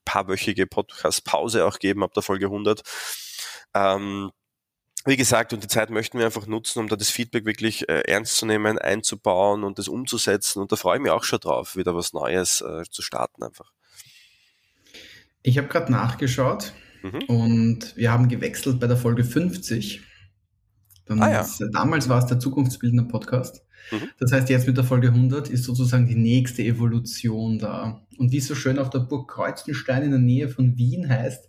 paarwöchige 0.04 0.66
Podcast-Pause 0.66 1.64
auch 1.64 1.78
geben 1.78 2.02
ab 2.02 2.12
der 2.14 2.22
Folge 2.22 2.46
100. 2.46 2.82
Ähm, 3.74 4.30
wie 5.06 5.16
gesagt, 5.16 5.52
und 5.52 5.62
die 5.62 5.68
Zeit 5.68 5.90
möchten 5.90 6.18
wir 6.18 6.26
einfach 6.26 6.46
nutzen, 6.46 6.80
um 6.80 6.88
da 6.88 6.96
das 6.96 7.10
Feedback 7.10 7.44
wirklich 7.44 7.88
äh, 7.88 8.02
ernst 8.06 8.36
zu 8.36 8.46
nehmen, 8.46 8.78
einzubauen 8.78 9.62
und 9.64 9.78
das 9.78 9.88
umzusetzen. 9.88 10.60
Und 10.60 10.72
da 10.72 10.76
freue 10.76 10.96
ich 10.96 11.02
mich 11.02 11.12
auch 11.12 11.24
schon 11.24 11.38
drauf, 11.38 11.76
wieder 11.76 11.94
was 11.94 12.12
Neues 12.12 12.60
äh, 12.60 12.82
zu 12.90 13.02
starten 13.02 13.42
einfach. 13.42 13.72
Ich 15.42 15.58
habe 15.58 15.68
gerade 15.68 15.92
nachgeschaut 15.92 16.72
mhm. 17.02 17.22
und 17.28 17.96
wir 17.96 18.10
haben 18.10 18.28
gewechselt 18.28 18.80
bei 18.80 18.88
der 18.88 18.96
Folge 18.96 19.22
50. 19.22 20.02
Dann 21.06 21.22
ah, 21.22 21.30
ja. 21.30 21.40
ist, 21.40 21.64
damals 21.72 22.08
war 22.08 22.18
es 22.18 22.26
der 22.26 22.38
Zukunftsbildner 22.38 23.04
Podcast. 23.04 23.64
Mhm. 23.90 24.08
Das 24.18 24.32
heißt, 24.32 24.48
jetzt 24.48 24.66
mit 24.66 24.76
der 24.76 24.84
Folge 24.84 25.08
100 25.08 25.48
ist 25.48 25.64
sozusagen 25.64 26.06
die 26.06 26.16
nächste 26.16 26.62
Evolution 26.62 27.58
da. 27.58 28.02
Und 28.18 28.32
wie 28.32 28.38
es 28.38 28.48
so 28.48 28.54
schön 28.54 28.78
auf 28.78 28.90
der 28.90 29.00
Burg 29.00 29.30
Kreuzenstein 29.30 30.02
in 30.02 30.10
der 30.10 30.20
Nähe 30.20 30.48
von 30.48 30.76
Wien 30.76 31.08
heißt, 31.08 31.48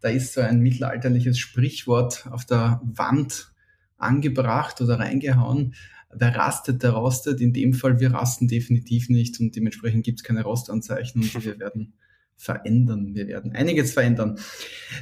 da 0.00 0.08
ist 0.08 0.32
so 0.32 0.40
ein 0.40 0.60
mittelalterliches 0.60 1.38
Sprichwort 1.38 2.28
auf 2.30 2.44
der 2.44 2.80
Wand 2.84 3.52
angebracht 3.96 4.80
oder 4.80 4.98
reingehauen. 4.98 5.74
Wer 6.12 6.34
rastet, 6.34 6.82
der 6.82 6.90
rostet. 6.90 7.40
In 7.40 7.52
dem 7.52 7.72
Fall, 7.72 8.00
wir 8.00 8.12
rasten 8.12 8.48
definitiv 8.48 9.08
nicht 9.08 9.40
und 9.40 9.54
dementsprechend 9.54 10.04
gibt 10.04 10.20
es 10.20 10.24
keine 10.24 10.42
Rostanzeichen 10.42 11.22
und 11.22 11.34
wir 11.44 11.58
werden 11.58 11.94
verändern. 12.40 13.14
Wir 13.14 13.28
werden 13.28 13.52
einiges 13.52 13.92
verändern. 13.92 14.38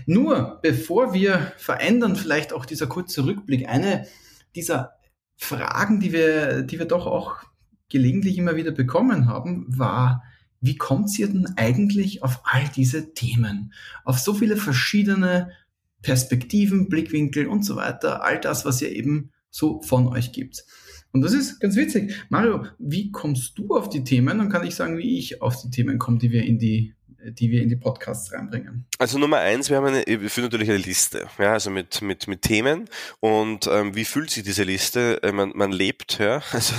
Nur 0.06 0.58
bevor 0.60 1.14
wir 1.14 1.52
verändern, 1.56 2.16
vielleicht 2.16 2.52
auch 2.52 2.66
dieser 2.66 2.88
kurze 2.88 3.24
Rückblick. 3.24 3.68
Eine 3.68 4.06
dieser 4.56 4.94
Fragen, 5.36 6.00
die 6.00 6.12
wir, 6.12 6.62
die 6.62 6.80
wir 6.80 6.86
doch 6.86 7.06
auch 7.06 7.36
gelegentlich 7.88 8.36
immer 8.38 8.56
wieder 8.56 8.72
bekommen 8.72 9.26
haben, 9.26 9.66
war, 9.68 10.24
wie 10.60 10.76
kommt 10.76 11.16
ihr 11.16 11.28
denn 11.28 11.46
eigentlich 11.56 12.24
auf 12.24 12.40
all 12.42 12.64
diese 12.74 13.14
Themen? 13.14 13.72
Auf 14.04 14.18
so 14.18 14.34
viele 14.34 14.56
verschiedene 14.56 15.52
Perspektiven, 16.02 16.88
Blickwinkel 16.88 17.46
und 17.46 17.64
so 17.64 17.76
weiter. 17.76 18.24
All 18.24 18.40
das, 18.40 18.64
was 18.64 18.82
ihr 18.82 18.90
eben 18.90 19.30
so 19.48 19.80
von 19.82 20.08
euch 20.08 20.32
gibt. 20.32 20.64
Und 21.12 21.22
das 21.22 21.32
ist 21.32 21.60
ganz 21.60 21.76
witzig. 21.76 22.14
Mario, 22.30 22.66
wie 22.78 23.12
kommst 23.12 23.56
du 23.58 23.76
auf 23.76 23.88
die 23.88 24.02
Themen? 24.02 24.38
Dann 24.38 24.50
kann 24.50 24.66
ich 24.66 24.74
sagen, 24.74 24.98
wie 24.98 25.18
ich 25.18 25.40
auf 25.40 25.62
die 25.62 25.70
Themen 25.70 25.98
komme, 25.98 26.18
die 26.18 26.32
wir 26.32 26.42
in 26.42 26.58
die 26.58 26.94
die 27.24 27.50
wir 27.50 27.62
in 27.62 27.68
die 27.68 27.76
Podcasts 27.76 28.32
reinbringen? 28.32 28.86
Also 28.98 29.18
Nummer 29.18 29.38
eins, 29.38 29.70
wir 29.70 29.76
haben 29.76 29.86
eine, 29.86 30.04
wir 30.06 30.30
führen 30.30 30.44
natürlich 30.44 30.68
eine 30.68 30.78
Liste, 30.78 31.28
ja, 31.38 31.52
also 31.52 31.70
mit, 31.70 32.00
mit, 32.00 32.28
mit 32.28 32.42
Themen 32.42 32.88
und 33.20 33.66
ähm, 33.66 33.94
wie 33.94 34.04
fühlt 34.04 34.30
sich 34.30 34.44
diese 34.44 34.62
Liste? 34.62 35.22
Äh, 35.22 35.32
man, 35.32 35.52
man 35.54 35.72
lebt, 35.72 36.18
ja, 36.18 36.42
also 36.52 36.74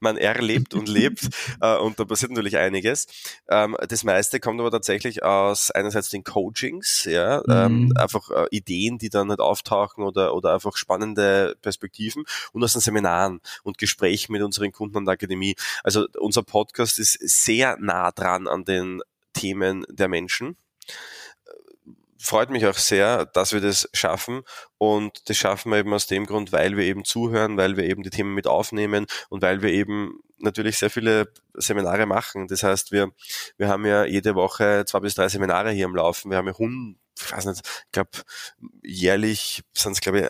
man 0.00 0.16
erlebt 0.16 0.74
und 0.74 0.88
lebt 0.88 1.28
äh, 1.60 1.76
und 1.76 2.00
da 2.00 2.04
passiert 2.04 2.30
natürlich 2.30 2.56
einiges. 2.56 3.06
Ähm, 3.48 3.76
das 3.88 4.04
meiste 4.04 4.40
kommt 4.40 4.60
aber 4.60 4.70
tatsächlich 4.70 5.22
aus 5.22 5.70
einerseits 5.70 6.08
den 6.08 6.24
Coachings, 6.24 7.04
ja, 7.04 7.42
ähm, 7.48 7.84
mhm. 7.84 7.96
einfach 7.96 8.30
äh, 8.30 8.46
Ideen, 8.50 8.98
die 8.98 9.10
dann 9.10 9.28
halt 9.28 9.40
auftauchen 9.40 10.04
oder, 10.04 10.34
oder 10.34 10.54
einfach 10.54 10.76
spannende 10.76 11.56
Perspektiven 11.60 12.24
und 12.52 12.64
aus 12.64 12.72
den 12.72 12.80
Seminaren 12.80 13.40
und 13.62 13.78
Gesprächen 13.78 14.32
mit 14.32 14.42
unseren 14.42 14.72
Kunden 14.72 14.98
an 14.98 15.04
der 15.04 15.14
Akademie. 15.14 15.56
Also 15.84 16.06
unser 16.18 16.42
Podcast 16.42 16.98
ist 16.98 17.18
sehr 17.20 17.76
nah 17.78 18.10
dran 18.12 18.48
an 18.48 18.64
den 18.64 19.02
Themen 19.32 19.84
der 19.88 20.08
Menschen. 20.08 20.56
Freut 22.18 22.50
mich 22.50 22.66
auch 22.66 22.76
sehr, 22.76 23.26
dass 23.26 23.52
wir 23.52 23.60
das 23.60 23.88
schaffen 23.92 24.42
und 24.78 25.28
das 25.28 25.36
schaffen 25.36 25.72
wir 25.72 25.78
eben 25.78 25.92
aus 25.92 26.06
dem 26.06 26.24
Grund, 26.24 26.52
weil 26.52 26.76
wir 26.76 26.84
eben 26.84 27.04
zuhören, 27.04 27.56
weil 27.56 27.76
wir 27.76 27.84
eben 27.84 28.04
die 28.04 28.10
Themen 28.10 28.32
mit 28.34 28.46
aufnehmen 28.46 29.06
und 29.28 29.42
weil 29.42 29.62
wir 29.62 29.70
eben 29.70 30.20
natürlich 30.38 30.78
sehr 30.78 30.90
viele 30.90 31.32
Seminare 31.54 32.06
machen. 32.06 32.46
Das 32.48 32.62
heißt, 32.62 32.92
wir, 32.92 33.10
wir 33.56 33.68
haben 33.68 33.86
ja 33.86 34.04
jede 34.04 34.34
Woche 34.34 34.84
zwei 34.86 35.00
bis 35.00 35.14
drei 35.14 35.28
Seminare 35.28 35.70
hier 35.70 35.86
am 35.86 35.96
Laufen. 35.96 36.30
Wir 36.30 36.38
haben 36.38 36.46
ja 36.46 36.56
hund, 36.58 36.96
ich 37.18 37.32
weiß 37.32 37.46
nicht, 37.46 37.60
ich 37.60 37.92
glaube, 37.92 38.10
jährlich 38.82 39.62
sind 39.72 39.92
es, 39.92 40.00
glaube 40.00 40.20
ich, 40.20 40.28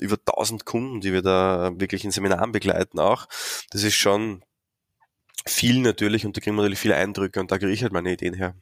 über 0.00 0.16
1000 0.16 0.64
Kunden, 0.64 1.00
die 1.00 1.12
wir 1.12 1.22
da 1.22 1.72
wirklich 1.76 2.04
in 2.04 2.10
Seminaren 2.10 2.52
begleiten 2.52 3.00
auch. 3.00 3.26
Das 3.70 3.82
ist 3.82 3.94
schon 3.94 4.42
viel 5.46 5.80
natürlich 5.80 6.26
und 6.26 6.36
da 6.36 6.40
kriegen 6.40 6.56
wir 6.56 6.62
natürlich 6.62 6.78
viele 6.78 6.96
Eindrücke 6.96 7.40
und 7.40 7.50
da 7.50 7.58
kriege 7.58 7.72
ich 7.72 7.82
halt 7.82 7.92
meine 7.92 8.12
Ideen 8.12 8.34
her. 8.34 8.54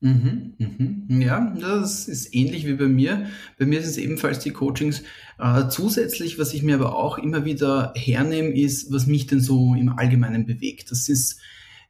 Mhm, 0.00 0.54
mhm. 0.58 1.22
Ja, 1.22 1.54
das 1.60 2.08
ist 2.08 2.34
ähnlich 2.34 2.66
wie 2.66 2.74
bei 2.74 2.88
mir. 2.88 3.26
Bei 3.56 3.66
mir 3.66 3.80
sind 3.82 3.90
es 3.90 3.98
ebenfalls 3.98 4.40
die 4.40 4.50
Coachings. 4.50 5.04
Äh, 5.38 5.68
zusätzlich, 5.68 6.40
was 6.40 6.54
ich 6.54 6.64
mir 6.64 6.74
aber 6.74 6.96
auch 6.96 7.18
immer 7.18 7.44
wieder 7.44 7.92
hernehme, 7.94 8.50
ist, 8.50 8.92
was 8.92 9.06
mich 9.06 9.28
denn 9.28 9.40
so 9.40 9.76
im 9.76 9.90
Allgemeinen 9.90 10.44
bewegt. 10.44 10.90
Das 10.90 11.08
ist, 11.08 11.40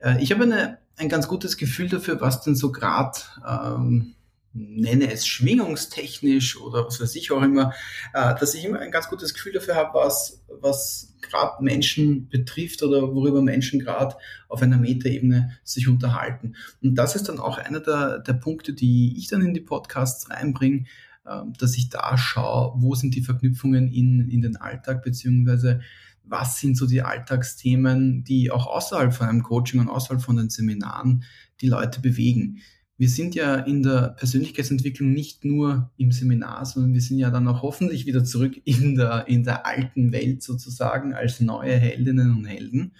äh, 0.00 0.22
ich 0.22 0.30
habe 0.30 0.42
eine, 0.42 0.78
ein 0.96 1.08
ganz 1.08 1.26
gutes 1.26 1.56
Gefühl 1.56 1.88
dafür, 1.88 2.20
was 2.20 2.42
denn 2.42 2.54
so 2.54 2.70
gerade 2.70 3.18
ähm, 3.48 4.14
nenne 4.54 5.10
es 5.10 5.26
schwingungstechnisch 5.26 6.60
oder 6.60 6.86
was 6.86 7.00
weiß 7.00 7.14
ich 7.16 7.30
auch 7.32 7.42
immer, 7.42 7.72
äh, 8.12 8.34
dass 8.38 8.54
ich 8.54 8.64
immer 8.64 8.80
ein 8.80 8.90
ganz 8.90 9.08
gutes 9.08 9.34
Gefühl 9.34 9.52
dafür 9.52 9.76
habe, 9.76 9.94
was, 9.94 10.42
was 10.60 11.14
gerade 11.22 11.62
Menschen 11.62 12.28
betrifft 12.28 12.82
oder 12.82 13.14
worüber 13.14 13.42
Menschen 13.42 13.80
gerade 13.80 14.16
auf 14.48 14.62
einer 14.62 14.76
Metaebene 14.76 15.58
sich 15.64 15.88
unterhalten. 15.88 16.54
Und 16.82 16.96
das 16.96 17.16
ist 17.16 17.28
dann 17.28 17.38
auch 17.38 17.58
einer 17.58 17.80
der, 17.80 18.18
der 18.18 18.34
Punkte, 18.34 18.74
die 18.74 19.16
ich 19.16 19.28
dann 19.28 19.42
in 19.42 19.54
die 19.54 19.60
Podcasts 19.60 20.28
reinbringe, 20.30 20.84
äh, 21.24 21.40
dass 21.58 21.76
ich 21.76 21.88
da 21.88 22.18
schaue, 22.18 22.74
wo 22.76 22.94
sind 22.94 23.14
die 23.14 23.22
Verknüpfungen 23.22 23.90
in, 23.90 24.28
in 24.28 24.42
den 24.42 24.56
Alltag, 24.56 25.02
beziehungsweise 25.02 25.80
was 26.24 26.60
sind 26.60 26.76
so 26.76 26.86
die 26.86 27.02
Alltagsthemen, 27.02 28.22
die 28.22 28.50
auch 28.50 28.66
außerhalb 28.66 29.12
von 29.12 29.28
einem 29.28 29.42
Coaching 29.42 29.80
und 29.80 29.88
außerhalb 29.88 30.22
von 30.22 30.36
den 30.36 30.50
Seminaren 30.50 31.24
die 31.60 31.68
Leute 31.68 32.00
bewegen 32.00 32.60
wir 32.98 33.08
sind 33.08 33.34
ja 33.34 33.56
in 33.56 33.82
der 33.82 34.10
Persönlichkeitsentwicklung 34.10 35.12
nicht 35.12 35.44
nur 35.44 35.90
im 35.96 36.12
Seminar, 36.12 36.64
sondern 36.66 36.92
wir 36.94 37.00
sind 37.00 37.18
ja 37.18 37.30
dann 37.30 37.48
auch 37.48 37.62
hoffentlich 37.62 38.06
wieder 38.06 38.24
zurück 38.24 38.60
in 38.64 38.94
der, 38.94 39.26
in 39.28 39.44
der 39.44 39.66
alten 39.66 40.12
Welt 40.12 40.42
sozusagen 40.42 41.14
als 41.14 41.40
neue 41.40 41.76
Heldinnen 41.76 42.30
und 42.30 42.44
Helden. 42.44 42.94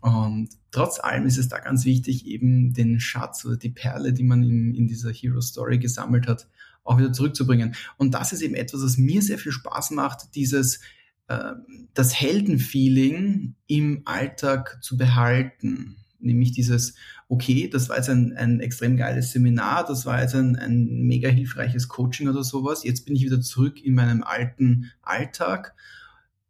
Und 0.00 0.50
trotz 0.70 1.00
allem 1.00 1.26
ist 1.26 1.38
es 1.38 1.48
da 1.48 1.58
ganz 1.58 1.84
wichtig, 1.84 2.26
eben 2.26 2.72
den 2.72 3.00
Schatz 3.00 3.44
oder 3.44 3.56
die 3.56 3.70
Perle, 3.70 4.12
die 4.12 4.22
man 4.22 4.42
in, 4.42 4.74
in 4.74 4.86
dieser 4.86 5.10
Hero 5.10 5.40
Story 5.40 5.78
gesammelt 5.78 6.26
hat, 6.26 6.46
auch 6.84 6.98
wieder 6.98 7.12
zurückzubringen. 7.12 7.74
Und 7.96 8.14
das 8.14 8.32
ist 8.32 8.42
eben 8.42 8.54
etwas, 8.54 8.82
was 8.82 8.98
mir 8.98 9.22
sehr 9.22 9.38
viel 9.38 9.52
Spaß 9.52 9.90
macht, 9.90 10.34
dieses, 10.34 10.80
äh, 11.28 11.52
das 11.94 12.14
Heldenfeeling 12.20 13.54
im 13.66 14.02
Alltag 14.04 14.78
zu 14.82 14.96
behalten 14.96 15.96
nämlich 16.24 16.52
dieses, 16.52 16.94
okay, 17.28 17.68
das 17.68 17.88
war 17.88 17.96
jetzt 17.96 18.10
ein, 18.10 18.32
ein 18.32 18.60
extrem 18.60 18.96
geiles 18.96 19.32
Seminar, 19.32 19.84
das 19.86 20.06
war 20.06 20.20
jetzt 20.20 20.34
ein, 20.34 20.56
ein 20.56 21.02
mega 21.02 21.28
hilfreiches 21.28 21.88
Coaching 21.88 22.28
oder 22.28 22.44
sowas, 22.44 22.84
jetzt 22.84 23.06
bin 23.06 23.16
ich 23.16 23.24
wieder 23.24 23.40
zurück 23.40 23.82
in 23.82 23.94
meinem 23.94 24.22
alten 24.22 24.90
Alltag. 25.02 25.74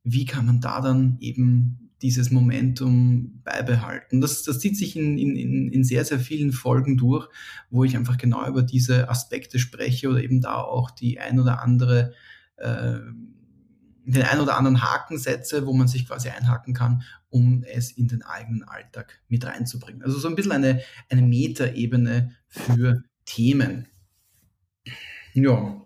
Wie 0.02 0.24
kann 0.24 0.46
man 0.46 0.60
da 0.60 0.80
dann 0.80 1.16
eben 1.20 1.90
dieses 2.02 2.30
Momentum 2.30 3.40
beibehalten? 3.44 4.20
Das, 4.20 4.42
das 4.42 4.58
zieht 4.58 4.76
sich 4.76 4.96
in, 4.96 5.16
in, 5.16 5.72
in 5.72 5.84
sehr, 5.84 6.04
sehr 6.04 6.20
vielen 6.20 6.52
Folgen 6.52 6.96
durch, 6.96 7.28
wo 7.70 7.84
ich 7.84 7.96
einfach 7.96 8.18
genau 8.18 8.46
über 8.46 8.62
diese 8.62 9.08
Aspekte 9.08 9.58
spreche 9.58 10.08
oder 10.08 10.22
eben 10.22 10.40
da 10.40 10.56
auch 10.56 10.90
die 10.90 11.18
ein 11.18 11.40
oder 11.40 11.62
andere 11.62 12.12
äh, 12.56 12.98
den 14.04 14.22
ein 14.22 14.40
oder 14.40 14.56
anderen 14.56 14.82
Haken 14.82 15.18
setze, 15.18 15.66
wo 15.66 15.72
man 15.72 15.88
sich 15.88 16.06
quasi 16.06 16.28
einhaken 16.28 16.74
kann, 16.74 17.02
um 17.30 17.64
es 17.64 17.90
in 17.92 18.08
den 18.08 18.22
eigenen 18.22 18.62
Alltag 18.64 19.20
mit 19.28 19.44
reinzubringen. 19.44 20.02
Also 20.02 20.18
so 20.18 20.28
ein 20.28 20.36
bisschen 20.36 20.52
eine, 20.52 20.82
eine 21.08 21.22
Metaebene 21.22 22.32
für 22.48 23.02
Themen. 23.24 23.88
Ja, 25.32 25.80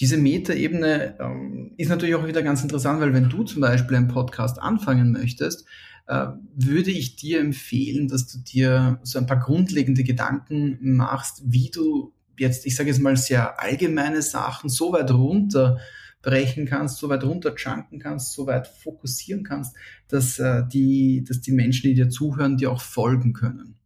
diese 0.00 0.16
Metaebene 0.16 1.18
ähm, 1.20 1.72
ist 1.76 1.90
natürlich 1.90 2.14
auch 2.14 2.26
wieder 2.26 2.42
ganz 2.42 2.62
interessant, 2.62 3.00
weil 3.00 3.12
wenn 3.12 3.28
du 3.28 3.44
zum 3.44 3.60
Beispiel 3.60 3.98
einen 3.98 4.08
Podcast 4.08 4.58
anfangen 4.58 5.12
möchtest, 5.12 5.66
äh, 6.06 6.26
würde 6.56 6.90
ich 6.90 7.16
dir 7.16 7.40
empfehlen, 7.40 8.08
dass 8.08 8.26
du 8.26 8.38
dir 8.38 8.98
so 9.02 9.18
ein 9.18 9.26
paar 9.26 9.38
grundlegende 9.38 10.02
Gedanken 10.02 10.78
machst, 10.96 11.42
wie 11.44 11.70
du 11.70 12.14
jetzt, 12.38 12.64
ich 12.64 12.74
sage 12.74 12.88
jetzt 12.88 13.00
mal 13.00 13.16
sehr 13.16 13.60
allgemeine 13.60 14.22
Sachen 14.22 14.70
so 14.70 14.92
weit 14.92 15.10
runter 15.10 15.78
brechen 16.22 16.66
kannst, 16.66 16.98
so 16.98 17.08
weit 17.08 17.24
runterchunken 17.24 17.98
kannst, 17.98 18.32
so 18.32 18.46
weit 18.46 18.66
fokussieren 18.66 19.42
kannst, 19.42 19.74
dass, 20.08 20.38
äh, 20.38 20.62
die, 20.66 21.24
dass 21.26 21.40
die 21.40 21.52
Menschen, 21.52 21.88
die 21.88 21.94
dir 21.94 22.10
zuhören, 22.10 22.56
dir 22.56 22.70
auch 22.70 22.82
folgen 22.82 23.32
können. 23.32 23.76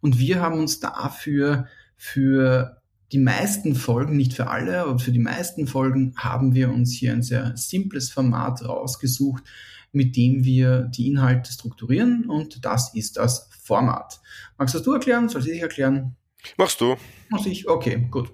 Und 0.00 0.18
wir 0.18 0.40
haben 0.40 0.58
uns 0.58 0.80
dafür 0.80 1.66
für 1.96 2.80
die 3.12 3.18
meisten 3.18 3.74
Folgen, 3.74 4.16
nicht 4.16 4.32
für 4.32 4.48
alle, 4.48 4.80
aber 4.80 4.98
für 4.98 5.12
die 5.12 5.18
meisten 5.18 5.66
Folgen 5.66 6.14
haben 6.16 6.54
wir 6.54 6.70
uns 6.70 6.92
hier 6.92 7.12
ein 7.12 7.22
sehr 7.22 7.56
simples 7.56 8.10
Format 8.10 8.64
rausgesucht, 8.64 9.44
mit 9.92 10.16
dem 10.16 10.44
wir 10.44 10.82
die 10.82 11.08
Inhalte 11.08 11.52
strukturieren 11.52 12.24
und 12.26 12.64
das 12.64 12.94
ist 12.94 13.16
das 13.16 13.48
Format. 13.62 14.20
Magst 14.58 14.74
du 14.74 14.78
das 14.78 14.84
du 14.84 14.92
erklären? 14.94 15.28
Soll 15.28 15.46
ich 15.46 15.62
erklären? 15.62 16.16
Machst 16.56 16.80
du. 16.80 16.96
Mach 17.30 17.46
ich? 17.46 17.68
Okay, 17.68 18.06
gut. 18.10 18.32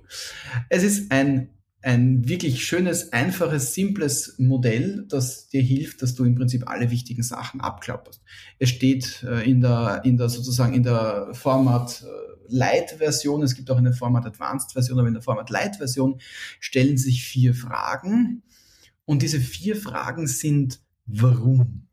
Es 0.69 0.83
ist 0.83 1.13
ein 1.13 1.51
ein 1.83 2.29
wirklich 2.29 2.65
schönes, 2.65 3.13
einfaches, 3.13 3.75
simples 3.75 4.35
Modell, 4.39 5.07
das 5.09 5.49
dir 5.49 5.63
hilft, 5.63 6.03
dass 6.03 6.15
du 6.15 6.25
im 6.25 6.35
Prinzip 6.35 6.69
alle 6.69 6.91
wichtigen 6.91 7.23
Sachen 7.23 7.61
abklapperst. 7.61 8.21
Es 8.59 8.69
steht 8.69 9.23
äh, 9.23 9.49
in 9.49 9.61
der, 9.61 10.03
in 10.05 10.19
der 10.19 10.29
sozusagen 10.29 10.75
in 10.75 10.83
der 10.83 11.29
Format 11.33 12.03
äh, 12.03 12.31
Light 12.49 12.97
Version, 12.99 13.43
es 13.43 13.55
gibt 13.55 13.71
auch 13.71 13.79
eine 13.79 13.93
Format 13.93 14.27
Advanced 14.27 14.73
Version, 14.73 14.99
aber 14.99 15.09
in 15.09 15.15
der 15.15 15.23
Format 15.23 15.51
Light 15.51 15.77
Version 15.77 16.21
stellen 16.59 16.99
sich 16.99 17.25
vier 17.25 17.55
Fragen. 17.55 18.43
Und 19.07 19.23
diese 19.23 19.41
vier 19.41 19.77
Fragen 19.77 20.27
sind, 20.27 20.81
warum? 21.07 21.87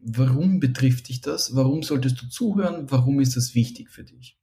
Warum 0.00 0.60
betrifft 0.60 1.08
dich 1.08 1.20
das? 1.20 1.54
Warum 1.54 1.82
solltest 1.82 2.20
du 2.20 2.28
zuhören? 2.28 2.90
Warum 2.90 3.20
ist 3.20 3.36
das 3.36 3.54
wichtig 3.54 3.90
für 3.90 4.04
dich? 4.04 4.38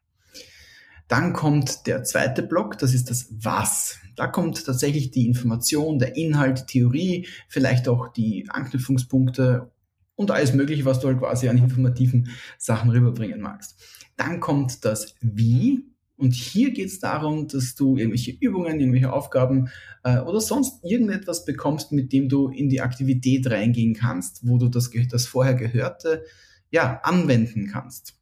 Dann 1.07 1.33
kommt 1.33 1.87
der 1.87 2.03
zweite 2.03 2.43
Block, 2.43 2.77
das 2.77 2.93
ist 2.93 3.09
das 3.09 3.27
Was. 3.31 3.97
Da 4.15 4.27
kommt 4.27 4.65
tatsächlich 4.65 5.11
die 5.11 5.25
Information, 5.25 5.99
der 5.99 6.15
Inhalt, 6.15 6.67
Theorie, 6.67 7.27
vielleicht 7.47 7.87
auch 7.87 8.09
die 8.09 8.45
Anknüpfungspunkte 8.49 9.71
und 10.15 10.31
alles 10.31 10.53
Mögliche, 10.53 10.85
was 10.85 10.99
du 10.99 11.07
halt 11.07 11.19
quasi 11.19 11.49
an 11.49 11.57
informativen 11.57 12.29
Sachen 12.57 12.91
rüberbringen 12.91 13.41
magst. 13.41 13.79
Dann 14.17 14.39
kommt 14.39 14.85
das 14.85 15.15
Wie. 15.21 15.85
Und 16.15 16.33
hier 16.33 16.71
geht 16.71 16.87
es 16.87 16.99
darum, 16.99 17.47
dass 17.47 17.73
du 17.73 17.97
irgendwelche 17.97 18.31
Übungen, 18.39 18.79
irgendwelche 18.79 19.11
Aufgaben 19.11 19.69
äh, 20.03 20.19
oder 20.19 20.39
sonst 20.39 20.83
irgendetwas 20.83 21.45
bekommst, 21.45 21.91
mit 21.91 22.13
dem 22.13 22.29
du 22.29 22.49
in 22.49 22.69
die 22.69 22.81
Aktivität 22.81 23.49
reingehen 23.49 23.95
kannst, 23.95 24.47
wo 24.47 24.59
du 24.59 24.69
das, 24.69 24.91
das 25.09 25.25
vorher 25.25 25.55
Gehörte 25.55 26.23
ja, 26.69 27.01
anwenden 27.01 27.67
kannst. 27.67 28.20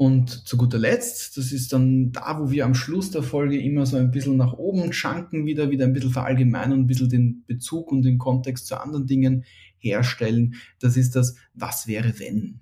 Und 0.00 0.46
zu 0.46 0.56
guter 0.56 0.78
Letzt, 0.78 1.36
das 1.36 1.50
ist 1.50 1.72
dann 1.72 2.12
da, 2.12 2.38
wo 2.38 2.52
wir 2.52 2.64
am 2.64 2.76
Schluss 2.76 3.10
der 3.10 3.24
Folge 3.24 3.60
immer 3.60 3.84
so 3.84 3.96
ein 3.96 4.12
bisschen 4.12 4.36
nach 4.36 4.52
oben 4.52 4.92
schanken, 4.92 5.44
wieder, 5.44 5.72
wieder 5.72 5.86
ein 5.86 5.92
bisschen 5.92 6.12
verallgemeinern 6.12 6.74
und 6.74 6.80
ein 6.84 6.86
bisschen 6.86 7.08
den 7.08 7.42
Bezug 7.48 7.90
und 7.90 8.02
den 8.02 8.16
Kontext 8.16 8.68
zu 8.68 8.80
anderen 8.80 9.08
Dingen 9.08 9.44
herstellen. 9.78 10.54
Das 10.78 10.96
ist 10.96 11.16
das, 11.16 11.34
was 11.52 11.88
wäre 11.88 12.20
wenn? 12.20 12.60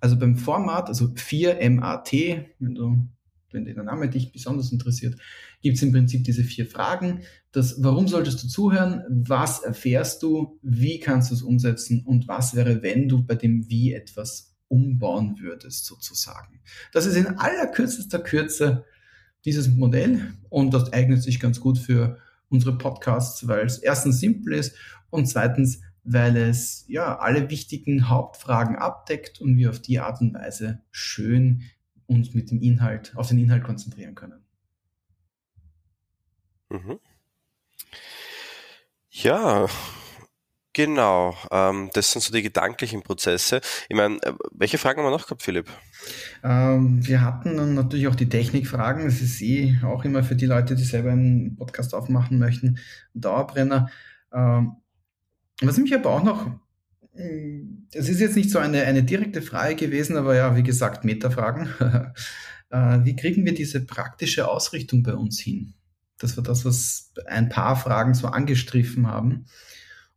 Also 0.00 0.18
beim 0.18 0.36
Format, 0.36 0.88
also 0.88 1.06
4MAT, 1.06 2.44
wenn 2.58 2.74
du, 2.74 3.08
wenn 3.52 3.64
der 3.64 3.82
Name 3.82 4.10
dich 4.10 4.32
besonders 4.32 4.70
interessiert, 4.70 5.18
gibt 5.62 5.78
es 5.78 5.82
im 5.82 5.92
Prinzip 5.92 6.24
diese 6.24 6.44
vier 6.44 6.66
Fragen. 6.66 7.20
Das, 7.52 7.82
warum 7.82 8.06
solltest 8.06 8.44
du 8.44 8.48
zuhören? 8.48 9.02
Was 9.08 9.60
erfährst 9.60 10.22
du? 10.22 10.58
Wie 10.60 11.00
kannst 11.00 11.30
du 11.30 11.36
es 11.36 11.42
umsetzen? 11.42 12.04
Und 12.04 12.28
was 12.28 12.54
wäre, 12.54 12.82
wenn 12.82 13.08
du 13.08 13.24
bei 13.24 13.34
dem 13.34 13.70
Wie 13.70 13.94
etwas 13.94 14.55
umbauen 14.68 15.38
würdest, 15.40 15.86
sozusagen. 15.86 16.60
Das 16.92 17.06
ist 17.06 17.16
in 17.16 17.38
allerkürzester 17.38 18.18
Kürze 18.18 18.84
dieses 19.44 19.68
Modell 19.68 20.34
und 20.48 20.74
das 20.74 20.92
eignet 20.92 21.22
sich 21.22 21.38
ganz 21.40 21.60
gut 21.60 21.78
für 21.78 22.18
unsere 22.48 22.76
Podcasts, 22.76 23.46
weil 23.46 23.64
es 23.66 23.78
erstens 23.78 24.20
simpel 24.20 24.54
ist 24.54 24.76
und 25.10 25.26
zweitens, 25.26 25.80
weil 26.04 26.36
es 26.36 26.84
ja 26.88 27.18
alle 27.18 27.50
wichtigen 27.50 28.08
Hauptfragen 28.08 28.76
abdeckt 28.76 29.40
und 29.40 29.56
wir 29.56 29.70
auf 29.70 29.80
die 29.80 29.98
Art 29.98 30.20
und 30.20 30.34
Weise 30.34 30.82
schön 30.90 31.62
uns 32.06 32.34
mit 32.34 32.50
dem 32.50 32.60
Inhalt, 32.60 33.12
auf 33.16 33.28
den 33.28 33.38
Inhalt 33.38 33.64
konzentrieren 33.64 34.14
können. 34.14 34.44
Mhm. 36.68 36.98
Ja, 39.10 39.66
Genau, 40.76 41.34
ähm, 41.50 41.88
das 41.94 42.12
sind 42.12 42.20
so 42.20 42.34
die 42.34 42.42
gedanklichen 42.42 43.02
Prozesse. 43.02 43.62
Ich 43.88 43.96
meine, 43.96 44.16
äh, 44.16 44.34
welche 44.52 44.76
Fragen 44.76 44.98
haben 44.98 45.06
wir 45.06 45.10
noch 45.10 45.24
gehabt, 45.24 45.42
Philipp? 45.42 45.70
Ähm, 46.44 46.98
wir 47.00 47.22
hatten 47.22 47.56
dann 47.56 47.72
natürlich 47.72 48.08
auch 48.08 48.14
die 48.14 48.28
Technikfragen. 48.28 49.06
Das 49.06 49.22
ist 49.22 49.40
eh 49.40 49.78
auch 49.82 50.04
immer 50.04 50.22
für 50.22 50.36
die 50.36 50.44
Leute, 50.44 50.76
die 50.76 50.84
selber 50.84 51.12
einen 51.12 51.56
Podcast 51.56 51.94
aufmachen 51.94 52.38
möchten, 52.38 52.78
ein 53.14 53.20
Dauerbrenner. 53.22 53.88
Ähm, 54.34 54.76
was 55.62 55.78
mich 55.78 55.94
aber 55.94 56.10
auch 56.10 56.22
noch, 56.22 56.46
mm, 57.14 57.86
es 57.94 58.10
ist 58.10 58.20
jetzt 58.20 58.36
nicht 58.36 58.50
so 58.50 58.58
eine, 58.58 58.82
eine 58.82 59.02
direkte 59.02 59.40
Frage 59.40 59.76
gewesen, 59.76 60.18
aber 60.18 60.36
ja, 60.36 60.56
wie 60.56 60.62
gesagt, 60.62 61.06
Metafragen. 61.06 61.70
äh, 62.68 62.98
wie 63.02 63.16
kriegen 63.16 63.46
wir 63.46 63.54
diese 63.54 63.80
praktische 63.86 64.46
Ausrichtung 64.46 65.02
bei 65.02 65.14
uns 65.14 65.40
hin? 65.40 65.72
Das 66.18 66.36
war 66.36 66.44
das, 66.44 66.66
was 66.66 67.14
ein 67.24 67.48
paar 67.48 67.76
Fragen 67.76 68.12
so 68.12 68.26
angestriffen 68.26 69.06
haben. 69.06 69.46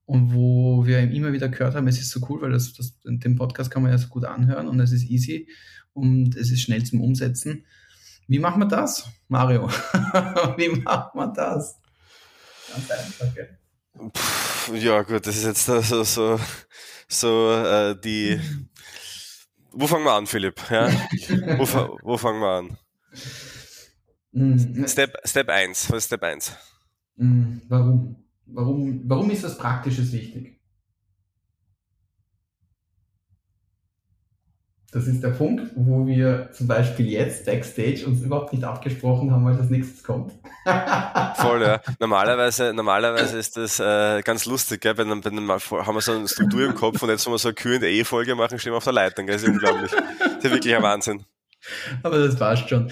Und 0.10 0.34
wo 0.34 0.88
wir 0.88 1.02
immer 1.02 1.32
wieder 1.34 1.50
gehört 1.50 1.76
haben, 1.76 1.88
es 1.88 2.00
ist 2.00 2.10
so 2.10 2.19
cool, 2.28 2.41
weil 2.41 2.50
das, 2.50 2.74
das, 2.74 3.00
den 3.04 3.36
Podcast 3.36 3.69
kann 3.69 3.84
man 3.84 3.91
ja 3.91 3.98
so 4.00 4.08
gut 4.08 4.26
anhören 4.26 4.67
und 4.67 4.80
es 4.80 4.91
ist 4.91 5.04
easy 5.04 5.48
und 5.93 6.36
es 6.36 6.50
ist 6.50 6.62
schnell 6.62 6.84
zum 6.84 7.02
Umsetzen. 7.02 7.63
Wie 8.28 8.39
machen 8.39 8.60
wir 8.60 8.67
das, 8.67 9.08
Mario? 9.28 9.67
Wie 10.58 10.69
macht 10.69 11.13
man 11.13 11.32
das? 11.36 11.80
Ganz 12.72 12.89
einfach, 12.89 13.36
gell? 13.36 13.60
Puh, 13.93 14.74
ja, 14.74 15.04
gut, 15.04 15.28
das 15.28 15.38
ist 15.38 15.45
jetzt 15.45 15.65
so, 15.65 15.80
so, 16.04 16.39
so 17.08 17.52
äh, 17.54 17.95
die. 18.02 18.39
Wo 19.74 19.86
fangen 19.86 20.06
wir 20.06 20.13
an, 20.13 20.26
Philipp? 20.26 20.60
Ja? 20.72 20.89
wo, 21.60 22.00
wo 22.02 22.17
fangen 22.17 22.41
wir 22.41 22.50
an? 22.50 22.78
Mm. 24.32 24.88
Step, 24.88 25.15
Step 25.24 25.50
1. 25.50 25.91
Was 25.91 25.98
ist 26.00 26.06
Step 26.06 26.24
1? 26.24 26.58
Mm, 27.17 27.60
warum? 27.67 28.28
Warum, 28.51 29.01
warum 29.05 29.29
ist 29.29 29.43
das 29.43 29.57
Praktisches 29.57 30.12
wichtig? 30.12 30.59
Das 34.91 35.05
ist 35.05 35.21
der 35.21 35.29
Punkt, 35.29 35.69
wo 35.75 36.07
wir 36.07 36.49
zum 36.51 36.67
Beispiel 36.67 37.09
jetzt 37.09 37.45
Backstage 37.45 38.07
uns 38.07 38.23
überhaupt 38.23 38.53
nicht 38.53 38.63
abgesprochen 38.63 39.31
haben, 39.31 39.45
was 39.45 39.59
als 39.59 39.69
nächstes 39.69 40.03
kommt. 40.03 40.33
Voll, 41.35 41.62
ja. 41.62 41.79
Normalerweise, 41.99 42.73
normalerweise 42.73 43.38
ist 43.38 43.55
das 43.55 43.79
äh, 43.79 44.23
ganz 44.23 44.45
lustig, 44.45 44.81
gell? 44.81 44.97
Wenn, 44.97 45.23
wenn 45.23 45.45
mal 45.45 45.59
haben 45.59 45.95
wir 45.95 46.01
so 46.01 46.13
eine 46.13 46.27
Struktur 46.27 46.65
im 46.65 46.73
Kopf 46.73 47.03
und 47.03 47.09
jetzt, 47.09 47.23
wenn 47.27 47.33
wir 47.33 47.38
so 47.38 47.49
eine 47.49 47.55
Q&A-Folge 47.55 48.33
machen, 48.33 48.57
stehen 48.57 48.73
wir 48.73 48.77
auf 48.77 48.83
der 48.83 48.93
Leitung. 48.93 49.27
Gell? 49.27 49.35
Das 49.35 49.43
ist 49.43 49.49
unglaublich. 49.49 49.91
Das 49.91 50.38
ist 50.38 50.43
ja 50.43 50.51
wirklich 50.51 50.75
ein 50.75 50.81
Wahnsinn. 50.81 51.23
Aber 52.01 52.17
das 52.17 52.35
passt 52.35 52.67
schon. 52.67 52.91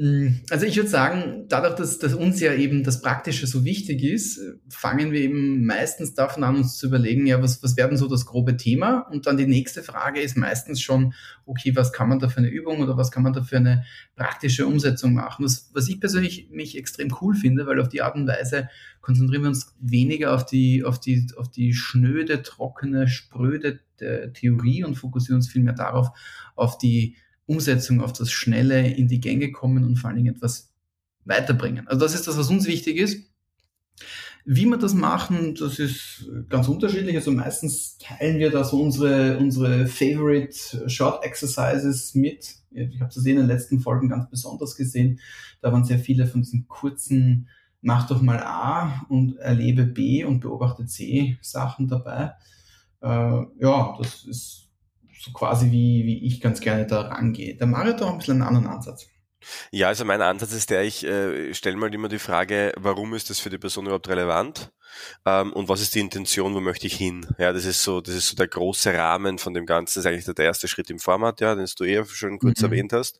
Mm, 0.00 0.42
also 0.48 0.64
ich 0.64 0.76
würde 0.76 0.88
sagen, 0.88 1.46
dadurch, 1.48 1.74
dass, 1.74 1.98
dass 1.98 2.14
uns 2.14 2.38
ja 2.38 2.54
eben 2.54 2.84
das 2.84 3.02
Praktische 3.02 3.48
so 3.48 3.64
wichtig 3.64 4.04
ist, 4.04 4.40
fangen 4.68 5.10
wir 5.10 5.20
eben 5.20 5.66
meistens 5.66 6.14
davon 6.14 6.44
an, 6.44 6.54
uns 6.54 6.76
zu 6.76 6.86
überlegen, 6.86 7.26
ja, 7.26 7.42
was, 7.42 7.64
was 7.64 7.76
werden 7.76 7.98
so 7.98 8.06
das 8.06 8.24
grobe 8.24 8.56
Thema? 8.56 9.00
Und 9.10 9.26
dann 9.26 9.36
die 9.36 9.48
nächste 9.48 9.82
Frage 9.82 10.20
ist 10.20 10.36
meistens 10.36 10.80
schon, 10.80 11.14
okay, 11.46 11.74
was 11.74 11.92
kann 11.92 12.08
man 12.08 12.20
da 12.20 12.28
für 12.28 12.38
eine 12.38 12.48
Übung 12.48 12.80
oder 12.80 12.96
was 12.96 13.10
kann 13.10 13.24
man 13.24 13.32
da 13.32 13.42
für 13.42 13.56
eine 13.56 13.84
praktische 14.14 14.68
Umsetzung 14.68 15.14
machen? 15.14 15.42
Das, 15.42 15.68
was 15.74 15.88
ich 15.88 15.98
persönlich 15.98 16.48
mich 16.52 16.78
extrem 16.78 17.12
cool 17.20 17.34
finde, 17.34 17.66
weil 17.66 17.80
auf 17.80 17.88
die 17.88 18.02
Art 18.02 18.14
und 18.14 18.28
Weise 18.28 18.68
konzentrieren 19.00 19.42
wir 19.42 19.48
uns 19.48 19.74
weniger 19.80 20.32
auf 20.32 20.46
die, 20.46 20.84
auf 20.84 21.00
die, 21.00 21.26
auf 21.36 21.50
die 21.50 21.74
schnöde, 21.74 22.42
trockene, 22.42 23.08
spröde 23.08 23.80
äh, 23.98 24.30
Theorie 24.30 24.84
und 24.84 24.94
fokussieren 24.94 25.38
uns 25.38 25.48
vielmehr 25.48 25.74
darauf, 25.74 26.10
auf 26.54 26.78
die 26.78 27.16
Umsetzung, 27.48 28.00
auf 28.00 28.12
das 28.12 28.30
Schnelle 28.30 28.88
in 28.88 29.08
die 29.08 29.20
Gänge 29.20 29.50
kommen 29.50 29.84
und 29.84 29.96
vor 29.96 30.08
allen 30.08 30.18
Dingen 30.18 30.34
etwas 30.34 30.70
weiterbringen. 31.24 31.88
Also 31.88 32.00
das 32.00 32.14
ist 32.14 32.28
das, 32.28 32.36
was 32.36 32.50
uns 32.50 32.66
wichtig 32.66 32.98
ist. 32.98 33.24
Wie 34.44 34.66
wir 34.66 34.78
das 34.78 34.94
machen, 34.94 35.54
das 35.56 35.78
ist 35.78 36.30
ganz 36.48 36.68
unterschiedlich. 36.68 37.16
Also 37.16 37.32
meistens 37.32 37.98
teilen 37.98 38.38
wir 38.38 38.50
da 38.50 38.64
so 38.64 38.80
unsere, 38.80 39.38
unsere 39.38 39.86
Favorite 39.86 40.88
Short 40.88 41.24
Exercises 41.24 42.14
mit. 42.14 42.56
Ich 42.70 43.00
habe 43.00 43.12
das 43.12 43.26
in 43.26 43.36
den 43.36 43.46
letzten 43.46 43.80
Folgen 43.80 44.08
ganz 44.08 44.30
besonders 44.30 44.76
gesehen. 44.76 45.20
Da 45.60 45.72
waren 45.72 45.84
sehr 45.84 45.98
viele 45.98 46.26
von 46.26 46.42
diesen 46.42 46.68
kurzen 46.68 47.48
Mach 47.80 48.08
doch 48.08 48.20
mal 48.20 48.40
A 48.40 49.06
und 49.08 49.36
erlebe 49.36 49.84
B 49.84 50.24
und 50.24 50.40
beobachte 50.40 50.86
C 50.86 51.38
Sachen 51.40 51.86
dabei. 51.86 52.32
Äh, 53.00 53.44
ja, 53.60 53.96
das 53.98 54.24
ist 54.24 54.67
so 55.18 55.32
quasi 55.32 55.70
wie, 55.70 56.04
wie 56.04 56.26
ich 56.26 56.40
ganz 56.40 56.60
gerne 56.60 56.86
da 56.86 57.02
rangehe. 57.02 57.56
Der 57.56 57.66
Mario 57.66 57.92
hat 57.92 58.02
ein 58.02 58.18
bisschen 58.18 58.42
einen 58.42 58.56
anderen 58.56 58.66
Ansatz. 58.66 59.08
Ja, 59.70 59.88
also 59.88 60.04
mein 60.04 60.20
Ansatz 60.20 60.52
ist 60.52 60.70
der, 60.70 60.82
ich 60.82 61.04
äh, 61.04 61.54
stelle 61.54 61.76
mal 61.76 61.92
immer 61.94 62.08
die 62.08 62.18
Frage, 62.18 62.72
warum 62.76 63.14
ist 63.14 63.30
das 63.30 63.38
für 63.38 63.50
die 63.50 63.58
Person 63.58 63.86
überhaupt 63.86 64.08
relevant? 64.08 64.72
Ähm, 65.24 65.52
und 65.52 65.68
was 65.68 65.80
ist 65.80 65.94
die 65.94 66.00
Intention, 66.00 66.54
wo 66.54 66.60
möchte 66.60 66.86
ich 66.86 66.96
hin? 66.96 67.26
Ja, 67.38 67.52
das 67.52 67.64
ist 67.64 67.82
so, 67.82 68.00
das 68.00 68.14
ist 68.14 68.28
so 68.28 68.36
der 68.36 68.48
große 68.48 68.92
Rahmen 68.92 69.38
von 69.38 69.54
dem 69.54 69.64
Ganzen, 69.64 69.98
das 69.98 70.04
ist 70.04 70.10
eigentlich 70.10 70.34
der 70.34 70.44
erste 70.44 70.66
Schritt 70.66 70.90
im 70.90 70.98
Format, 70.98 71.40
ja, 71.40 71.54
den 71.54 71.68
du 71.76 71.84
eh 71.84 72.04
schon 72.04 72.38
kurz 72.38 72.60
mhm. 72.60 72.66
erwähnt 72.66 72.92
hast. 72.92 73.18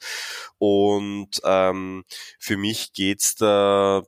Und 0.59 1.41
ähm, 1.45 2.05
für 2.39 2.57
mich 2.57 2.93
geht's 2.93 3.37
da 3.37 4.03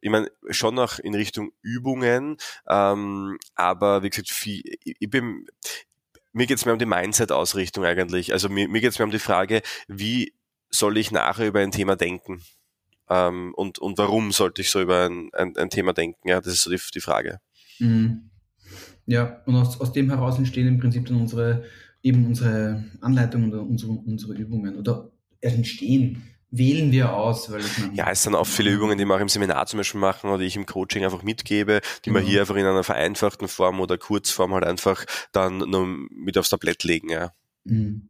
ich 0.00 0.10
meine, 0.10 0.30
schon 0.50 0.74
noch 0.74 0.98
in 0.98 1.14
Richtung 1.14 1.50
Übungen, 1.62 2.36
ähm, 2.68 3.38
aber 3.54 4.02
wie 4.02 4.10
gesagt, 4.10 4.30
viel, 4.30 4.62
ich 4.84 5.10
bin, 5.10 5.46
mir 6.36 6.46
geht 6.46 6.58
es 6.58 6.66
mehr 6.66 6.74
um 6.74 6.78
die 6.78 6.84
Mindset-Ausrichtung 6.84 7.84
eigentlich. 7.84 8.32
Also 8.34 8.50
mir, 8.50 8.68
mir 8.68 8.82
geht 8.82 8.92
es 8.92 8.98
mehr 8.98 9.06
um 9.06 9.10
die 9.10 9.18
Frage, 9.18 9.62
wie 9.88 10.34
soll 10.68 10.98
ich 10.98 11.10
nachher 11.10 11.46
über 11.46 11.60
ein 11.60 11.70
Thema 11.70 11.96
denken? 11.96 12.42
Ähm, 13.08 13.54
und, 13.56 13.78
und 13.78 13.96
warum 13.96 14.32
sollte 14.32 14.60
ich 14.60 14.70
so 14.70 14.82
über 14.82 15.06
ein, 15.06 15.30
ein, 15.32 15.56
ein 15.56 15.70
Thema 15.70 15.94
denken? 15.94 16.28
Ja, 16.28 16.40
das 16.40 16.52
ist 16.52 16.62
so 16.62 16.70
die, 16.70 16.80
die 16.94 17.00
Frage. 17.00 17.40
Mhm. 17.78 18.30
Ja, 19.06 19.42
und 19.46 19.54
aus, 19.54 19.80
aus 19.80 19.92
dem 19.92 20.10
heraus 20.10 20.36
entstehen 20.36 20.68
im 20.68 20.78
Prinzip 20.78 21.06
dann 21.06 21.20
unsere, 21.20 21.64
eben 22.02 22.26
unsere 22.26 22.84
Anleitungen 23.00 23.50
oder 23.50 23.62
unsere, 23.62 23.92
unsere 23.92 24.34
Übungen 24.34 24.76
oder 24.76 25.10
entstehen 25.40 26.22
wählen 26.50 26.92
wir 26.92 27.12
aus? 27.12 27.50
Weil 27.50 27.60
ich 27.60 27.66
ja, 27.94 28.10
es 28.10 28.22
sind 28.22 28.34
auch 28.34 28.46
viele 28.46 28.70
Übungen, 28.70 28.98
die 28.98 29.04
wir 29.04 29.14
auch 29.14 29.20
im 29.20 29.28
Seminar 29.28 29.66
zum 29.66 29.78
Beispiel 29.78 30.00
machen 30.00 30.30
oder 30.30 30.42
ich 30.42 30.56
im 30.56 30.66
Coaching 30.66 31.04
einfach 31.04 31.22
mitgebe, 31.22 31.80
die 32.04 32.10
genau. 32.10 32.20
wir 32.20 32.26
hier 32.26 32.40
einfach 32.40 32.56
in 32.56 32.66
einer 32.66 32.84
vereinfachten 32.84 33.48
Form 33.48 33.80
oder 33.80 33.98
Kurzform 33.98 34.54
halt 34.54 34.64
einfach 34.64 35.04
dann 35.32 35.58
nur 35.58 35.86
mit 36.10 36.38
aufs 36.38 36.50
Tablett 36.50 36.84
legen. 36.84 37.10
Ja. 37.10 37.32
Mhm. 37.64 38.08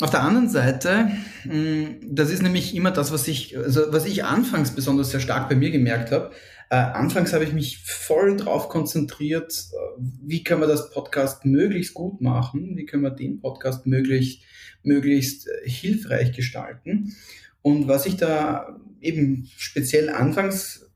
Auf 0.00 0.10
der 0.10 0.22
anderen 0.22 0.48
Seite, 0.48 1.08
mm, 1.44 2.14
das 2.14 2.30
ist 2.30 2.42
nämlich 2.42 2.74
immer 2.74 2.90
das, 2.90 3.12
was 3.12 3.28
ich, 3.28 3.56
also 3.56 3.92
was 3.92 4.06
ich 4.06 4.24
anfangs 4.24 4.74
besonders 4.74 5.10
sehr 5.10 5.20
stark 5.20 5.48
bei 5.48 5.54
mir 5.54 5.70
gemerkt 5.70 6.10
habe. 6.10 6.32
Äh, 6.68 6.76
anfangs 6.76 7.32
habe 7.32 7.44
ich 7.44 7.52
mich 7.52 7.78
voll 7.84 8.36
drauf 8.36 8.68
konzentriert, 8.68 9.52
äh, 9.52 9.76
wie 9.98 10.42
können 10.42 10.60
wir 10.60 10.66
das 10.66 10.90
Podcast 10.90 11.44
möglichst 11.44 11.94
gut 11.94 12.20
machen, 12.20 12.76
wie 12.76 12.86
können 12.86 13.04
wir 13.04 13.10
den 13.10 13.40
Podcast 13.40 13.86
möglichst 13.86 14.42
möglichst 14.84 15.48
äh, 15.48 15.68
hilfreich 15.68 16.32
gestalten. 16.32 17.14
Und 17.62 17.88
was 17.88 18.06
ich 18.06 18.16
da 18.16 18.78
eben 19.00 19.48
speziell 19.56 20.10
anfangs 20.10 20.90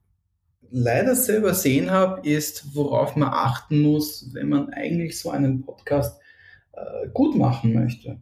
leider 0.71 1.15
selber 1.15 1.55
sehen 1.55 1.91
habe, 1.91 2.29
ist, 2.29 2.75
worauf 2.75 3.17
man 3.17 3.31
achten 3.31 3.81
muss, 3.81 4.31
wenn 4.35 4.49
man 4.49 4.71
eigentlich 4.71 5.19
so 5.19 5.31
einen 5.31 5.63
Podcast 5.63 6.21
äh, 6.73 7.09
gut 7.13 7.37
machen 7.37 7.73
möchte. 7.75 8.21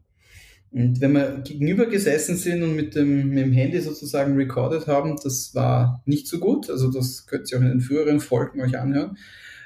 Und 0.71 1.01
wenn 1.01 1.13
wir 1.13 1.39
gegenüber 1.39 1.87
gesessen 1.87 2.37
sind 2.37 2.63
und 2.63 2.77
mit 2.77 2.95
dem, 2.95 3.31
mit 3.31 3.39
dem 3.39 3.53
Handy 3.53 3.81
sozusagen 3.81 4.37
recorded 4.37 4.87
haben, 4.87 5.17
das 5.23 5.55
war 5.55 6.03
nicht 6.05 6.27
so 6.27 6.39
gut. 6.39 6.69
Also 6.69 6.91
das 6.91 7.27
könnt 7.27 7.51
ihr 7.51 7.59
auch 7.59 7.63
in 7.63 7.69
den 7.69 7.81
früheren 7.81 8.21
Folgen 8.21 8.61
euch 8.61 8.79
anhören. 8.79 9.17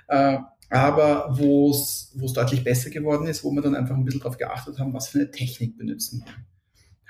Äh, 0.09 0.39
aber 0.71 1.37
wo 1.37 1.71
es 1.71 2.13
deutlich 2.33 2.63
besser 2.63 2.91
geworden 2.91 3.27
ist, 3.27 3.43
wo 3.45 3.51
wir 3.51 3.61
dann 3.61 3.75
einfach 3.75 3.97
ein 3.97 4.05
bisschen 4.05 4.21
darauf 4.21 4.39
geachtet 4.39 4.79
haben, 4.79 4.95
was 4.95 5.09
für 5.09 5.19
eine 5.19 5.31
Technik 5.31 5.77
benutzen 5.77 6.23
wir. 6.25 6.33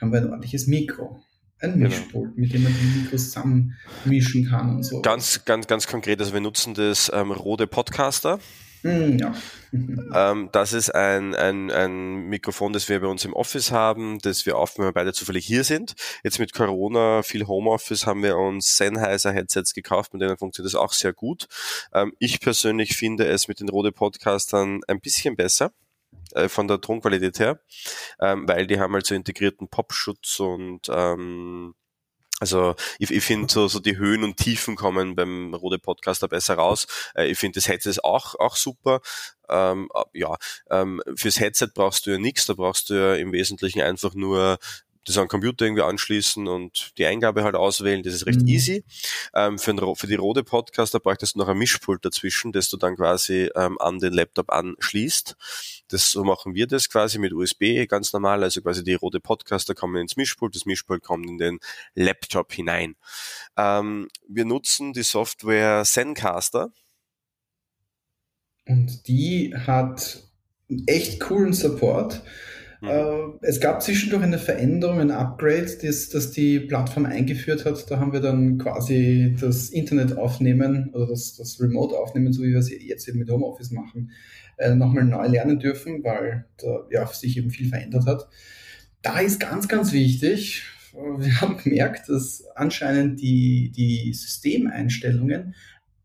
Haben 0.01 0.12
wir 0.12 0.20
ein 0.20 0.27
ordentliches 0.27 0.66
Mikro, 0.66 1.20
ein 1.61 1.75
genau. 1.75 1.88
Mischpult, 1.88 2.35
genau. 2.35 2.40
mit 2.40 2.55
dem 2.55 2.62
man 2.62 2.73
die 2.73 3.01
Mikros 3.01 3.27
zusammenmischen 3.27 4.46
kann 4.49 4.77
und 4.77 4.83
so. 4.83 5.03
Ganz, 5.03 5.44
ganz, 5.44 5.66
ganz 5.66 5.87
konkret, 5.87 6.20
also 6.20 6.33
wir 6.33 6.40
nutzen 6.40 6.73
das 6.73 7.11
ähm, 7.14 7.33
Rode 7.33 7.66
Podcaster. 7.66 8.40
Mm, 8.83 9.18
ja. 9.18 9.35
ähm, 10.14 10.48
das 10.52 10.72
ist 10.72 10.94
ein, 10.94 11.35
ein, 11.35 11.70
ein 11.70 12.28
Mikrofon, 12.28 12.72
das 12.72 12.88
wir 12.88 13.00
bei 13.00 13.06
uns 13.06 13.24
im 13.24 13.33
Office 13.33 13.70
haben, 13.70 14.18
das 14.18 14.46
wir 14.46 14.56
auf, 14.56 14.76
wenn 14.78 14.87
wir 14.87 14.92
beide 14.92 15.12
zufällig 15.12 15.46
hier 15.46 15.64
sind. 15.64 15.94
Jetzt 16.24 16.38
mit 16.38 16.52
Corona, 16.52 17.22
viel 17.22 17.46
Homeoffice, 17.46 18.06
haben 18.06 18.22
wir 18.22 18.37
uns 18.37 18.76
Sennheiser 18.76 19.33
Headsets 19.33 19.74
gekauft, 19.74 20.12
mit 20.12 20.22
denen 20.22 20.37
funktioniert 20.37 20.74
das 20.74 20.80
auch 20.80 20.92
sehr 20.92 21.12
gut. 21.12 21.46
Ähm, 21.92 22.12
ich 22.18 22.40
persönlich 22.40 22.96
finde 22.96 23.26
es 23.26 23.48
mit 23.48 23.61
den 23.61 23.68
Rode 23.68 23.92
Podcastern 23.92 24.80
ein 24.88 25.00
bisschen 25.00 25.37
besser 25.37 25.72
äh, 26.35 26.48
von 26.48 26.68
der 26.68 26.80
Tonqualität 26.80 27.38
her, 27.38 27.61
ähm, 28.20 28.48
weil 28.48 28.66
die 28.66 28.80
haben 28.80 28.94
halt 28.94 29.06
so 29.06 29.14
integrierten 29.14 29.68
Popschutz 29.68 30.40
und 30.40 30.88
ähm, 30.88 31.74
also 32.40 32.74
ich, 32.98 33.11
ich 33.11 33.22
finde 33.22 33.53
so, 33.53 33.68
so 33.68 33.81
die 33.81 33.98
Höhen 33.98 34.24
und 34.24 34.38
Tiefen 34.38 34.74
kommen 34.74 35.14
beim 35.14 35.55
Rode 35.55 35.79
Podcaster 35.79 36.26
besser 36.26 36.55
raus. 36.55 36.87
Äh, 37.14 37.26
ich 37.26 37.38
finde 37.38 37.61
das 37.61 37.68
Headset 37.68 37.90
ist 37.90 38.05
auch, 38.05 38.35
auch 38.37 38.57
super. 38.57 39.00
Ähm, 39.50 39.90
äh, 39.94 40.18
ja, 40.18 40.37
ähm, 40.70 41.03
fürs 41.14 41.38
Headset 41.38 41.68
brauchst 41.74 42.07
du 42.07 42.12
ja 42.12 42.18
nichts, 42.18 42.46
da 42.46 42.55
brauchst 42.55 42.88
du 42.88 42.94
ja 42.94 43.14
im 43.14 43.33
Wesentlichen 43.33 43.83
einfach 43.83 44.14
nur 44.14 44.59
das 45.04 45.16
an 45.16 45.28
Computer 45.28 45.64
irgendwie 45.64 45.82
anschließen 45.82 46.46
und 46.46 46.92
die 46.98 47.06
Eingabe 47.06 47.42
halt 47.42 47.54
auswählen, 47.54 48.02
das 48.02 48.14
ist 48.14 48.26
recht 48.26 48.42
mhm. 48.42 48.48
easy. 48.48 48.84
Ähm, 49.34 49.58
für, 49.58 49.72
ein, 49.72 49.96
für 49.96 50.06
die 50.06 50.14
Rode 50.14 50.44
Podcaster 50.44 51.00
bräuchtest 51.00 51.34
du 51.34 51.38
noch 51.38 51.48
ein 51.48 51.56
Mischpult 51.56 52.04
dazwischen, 52.04 52.52
das 52.52 52.68
du 52.68 52.76
dann 52.76 52.96
quasi 52.96 53.50
ähm, 53.56 53.78
an 53.80 53.98
den 53.98 54.12
Laptop 54.12 54.50
anschließt. 54.50 55.36
Das, 55.88 56.10
so 56.10 56.24
machen 56.24 56.54
wir 56.54 56.66
das 56.66 56.88
quasi 56.88 57.18
mit 57.18 57.32
USB 57.32 57.86
ganz 57.88 58.12
normal, 58.12 58.42
also 58.42 58.60
quasi 58.60 58.84
die 58.84 58.94
Rode 58.94 59.20
Podcaster 59.20 59.74
kommen 59.74 59.96
ins 59.96 60.16
Mischpult, 60.16 60.54
das 60.54 60.66
Mischpult 60.66 61.02
kommt 61.02 61.26
in 61.26 61.38
den 61.38 61.58
Laptop 61.94 62.52
hinein. 62.52 62.96
Ähm, 63.56 64.08
wir 64.28 64.44
nutzen 64.44 64.92
die 64.92 65.02
Software 65.02 65.82
Zencaster. 65.84 66.72
Und 68.66 69.08
die 69.08 69.54
hat 69.56 70.22
echt 70.86 71.20
coolen 71.20 71.52
Support 71.52 72.22
Mhm. 72.80 72.88
Äh, 72.88 73.46
es 73.46 73.60
gab 73.60 73.82
zwischendurch 73.82 74.22
eine 74.22 74.38
Veränderung, 74.38 75.00
ein 75.00 75.10
Upgrade, 75.10 75.68
das, 75.82 76.08
das 76.08 76.30
die 76.30 76.60
Plattform 76.60 77.06
eingeführt 77.06 77.64
hat. 77.64 77.90
Da 77.90 77.98
haben 77.98 78.12
wir 78.12 78.20
dann 78.20 78.58
quasi 78.58 79.36
das 79.38 79.70
Internet 79.70 80.16
aufnehmen 80.16 80.90
oder 80.94 81.06
das, 81.06 81.36
das 81.36 81.60
Remote 81.60 81.96
aufnehmen, 81.96 82.32
so 82.32 82.42
wie 82.42 82.52
wir 82.52 82.58
es 82.58 82.70
jetzt 82.70 83.08
eben 83.08 83.18
mit 83.18 83.30
Homeoffice 83.30 83.70
machen, 83.70 84.12
äh, 84.56 84.74
nochmal 84.74 85.04
neu 85.04 85.26
lernen 85.26 85.58
dürfen, 85.58 86.02
weil 86.04 86.46
da 86.58 86.86
ja, 86.90 87.06
sich 87.06 87.36
eben 87.36 87.50
viel 87.50 87.68
verändert 87.68 88.06
hat. 88.06 88.28
Da 89.02 89.20
ist 89.20 89.40
ganz, 89.40 89.68
ganz 89.68 89.92
wichtig, 89.92 90.64
wir 90.92 91.40
haben 91.40 91.58
gemerkt, 91.58 92.08
dass 92.08 92.44
anscheinend 92.54 93.20
die, 93.20 93.72
die 93.74 94.12
Systemeinstellungen 94.12 95.54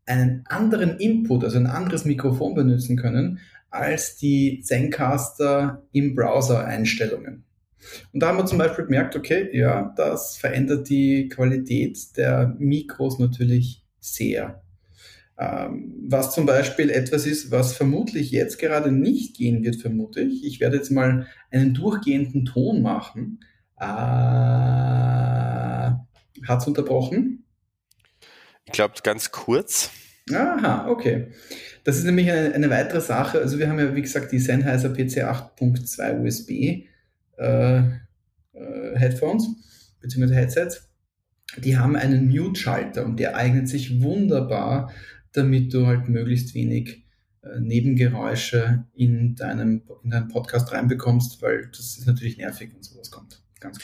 einen 0.06 0.44
anderen 0.46 0.98
Input, 0.98 1.42
also 1.42 1.58
ein 1.58 1.66
anderes 1.66 2.04
Mikrofon 2.04 2.54
benutzen 2.54 2.96
können, 2.96 3.40
als 3.76 4.16
die 4.16 4.60
Zencaster 4.62 5.86
im 5.92 6.14
Browser-Einstellungen. 6.14 7.44
Und 8.12 8.20
da 8.20 8.28
haben 8.28 8.38
wir 8.38 8.46
zum 8.46 8.58
Beispiel 8.58 8.84
gemerkt, 8.84 9.16
okay, 9.16 9.48
ja, 9.56 9.92
das 9.96 10.36
verändert 10.36 10.88
die 10.88 11.28
Qualität 11.28 11.98
der 12.16 12.54
Mikros 12.58 13.18
natürlich 13.18 13.84
sehr. 14.00 14.62
Ähm, 15.38 15.94
was 16.08 16.34
zum 16.34 16.46
Beispiel 16.46 16.90
etwas 16.90 17.26
ist, 17.26 17.50
was 17.50 17.74
vermutlich 17.74 18.30
jetzt 18.30 18.58
gerade 18.58 18.90
nicht 18.90 19.36
gehen 19.36 19.62
wird, 19.62 19.76
vermute 19.76 20.20
ich. 20.20 20.44
Ich 20.44 20.60
werde 20.60 20.76
jetzt 20.76 20.90
mal 20.90 21.26
einen 21.50 21.74
durchgehenden 21.74 22.46
Ton 22.46 22.80
machen. 22.80 23.40
Äh, 23.78 23.84
Hat 23.84 25.98
es 26.48 26.66
unterbrochen? 26.66 27.44
Ich 28.64 28.72
glaube, 28.72 28.94
ganz 29.02 29.30
kurz. 29.30 29.90
Aha, 30.32 30.88
okay. 30.88 31.28
Das 31.84 31.98
ist 31.98 32.04
nämlich 32.04 32.30
eine, 32.30 32.52
eine, 32.52 32.68
weitere 32.68 33.00
Sache. 33.00 33.38
Also 33.38 33.58
wir 33.58 33.68
haben 33.68 33.78
ja, 33.78 33.94
wie 33.94 34.02
gesagt, 34.02 34.32
die 34.32 34.40
Sennheiser 34.40 34.90
PC 34.90 35.24
8.2 35.24 36.20
USB 36.20 36.50
äh, 37.38 37.78
äh, 37.78 37.82
Headphones 38.96 39.48
bzw. 40.00 40.34
Headsets. 40.34 40.88
Die 41.58 41.78
haben 41.78 41.94
einen 41.94 42.28
Mute-Schalter 42.28 43.04
und 43.04 43.20
der 43.20 43.36
eignet 43.36 43.68
sich 43.68 44.02
wunderbar, 44.02 44.90
damit 45.32 45.72
du 45.72 45.86
halt 45.86 46.08
möglichst 46.08 46.54
wenig 46.54 47.06
äh, 47.42 47.60
Nebengeräusche 47.60 48.84
in 48.94 49.36
deinem, 49.36 49.82
in 50.02 50.10
deinem 50.10 50.28
Podcast 50.28 50.72
reinbekommst, 50.72 51.40
weil 51.40 51.68
das 51.68 51.98
ist 51.98 52.06
natürlich 52.06 52.36
nervig, 52.36 52.70
wenn 52.74 52.82
sowas 52.82 53.12
kommt. 53.12 53.45
Ganz 53.66 53.78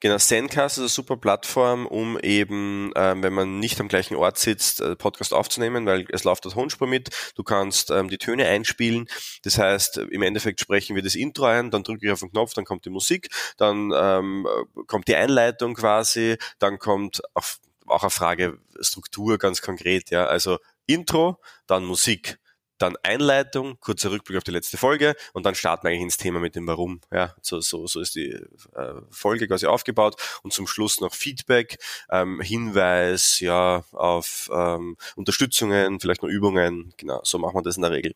genau, 0.00 0.18
Zencast 0.18 0.76
ist 0.76 0.82
eine 0.82 0.88
super 0.88 1.16
Plattform, 1.16 1.86
um 1.86 2.18
eben, 2.20 2.92
ähm, 2.94 3.22
wenn 3.22 3.32
man 3.32 3.58
nicht 3.58 3.80
am 3.80 3.88
gleichen 3.88 4.16
Ort 4.16 4.38
sitzt, 4.38 4.80
äh, 4.80 4.96
Podcast 4.96 5.32
aufzunehmen, 5.32 5.86
weil 5.86 6.06
es 6.10 6.24
läuft 6.24 6.44
das 6.44 6.52
Tonspur 6.54 6.86
mit. 6.86 7.10
Du 7.34 7.42
kannst 7.42 7.90
ähm, 7.90 8.08
die 8.08 8.18
Töne 8.18 8.46
einspielen. 8.46 9.08
Das 9.42 9.58
heißt, 9.58 9.98
im 9.98 10.22
Endeffekt 10.22 10.60
sprechen 10.60 10.94
wir 10.94 11.02
das 11.02 11.14
Intro 11.14 11.46
ein, 11.46 11.70
dann 11.70 11.82
drücke 11.82 12.06
ich 12.06 12.12
auf 12.12 12.20
den 12.20 12.30
Knopf, 12.30 12.54
dann 12.54 12.64
kommt 12.64 12.84
die 12.84 12.90
Musik, 12.90 13.28
dann 13.56 13.92
ähm, 13.94 14.46
kommt 14.86 15.08
die 15.08 15.16
Einleitung 15.16 15.74
quasi, 15.74 16.36
dann 16.58 16.78
kommt 16.78 17.22
auf, 17.34 17.58
auch 17.86 18.02
eine 18.02 18.10
Frage 18.10 18.58
Struktur 18.80 19.38
ganz 19.38 19.62
konkret, 19.62 20.10
ja. 20.10 20.26
Also 20.26 20.58
Intro, 20.86 21.40
dann 21.66 21.84
Musik 21.84 22.38
dann 22.78 22.96
Einleitung, 23.02 23.78
kurzer 23.80 24.10
Rückblick 24.10 24.36
auf 24.36 24.44
die 24.44 24.50
letzte 24.50 24.76
Folge 24.76 25.14
und 25.32 25.46
dann 25.46 25.54
starten 25.54 25.84
wir 25.84 25.90
eigentlich 25.90 26.02
ins 26.02 26.16
Thema 26.16 26.40
mit 26.40 26.54
dem 26.54 26.66
Warum. 26.66 27.00
Ja, 27.12 27.34
so, 27.40 27.60
so, 27.60 27.86
so 27.86 28.00
ist 28.00 28.14
die 28.14 28.30
äh, 28.30 28.94
Folge 29.10 29.46
quasi 29.46 29.66
aufgebaut 29.66 30.16
und 30.42 30.52
zum 30.52 30.66
Schluss 30.66 31.00
noch 31.00 31.14
Feedback, 31.14 31.78
ähm, 32.10 32.40
Hinweis, 32.40 33.40
ja, 33.40 33.84
auf 33.92 34.50
ähm, 34.52 34.96
Unterstützungen, 35.16 36.00
vielleicht 36.00 36.22
noch 36.22 36.30
Übungen, 36.30 36.92
genau, 36.96 37.20
so 37.24 37.38
machen 37.38 37.56
wir 37.56 37.62
das 37.62 37.76
in 37.76 37.82
der 37.82 37.92
Regel. 37.92 38.14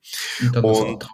Und, 0.55 0.65
und 0.65 1.09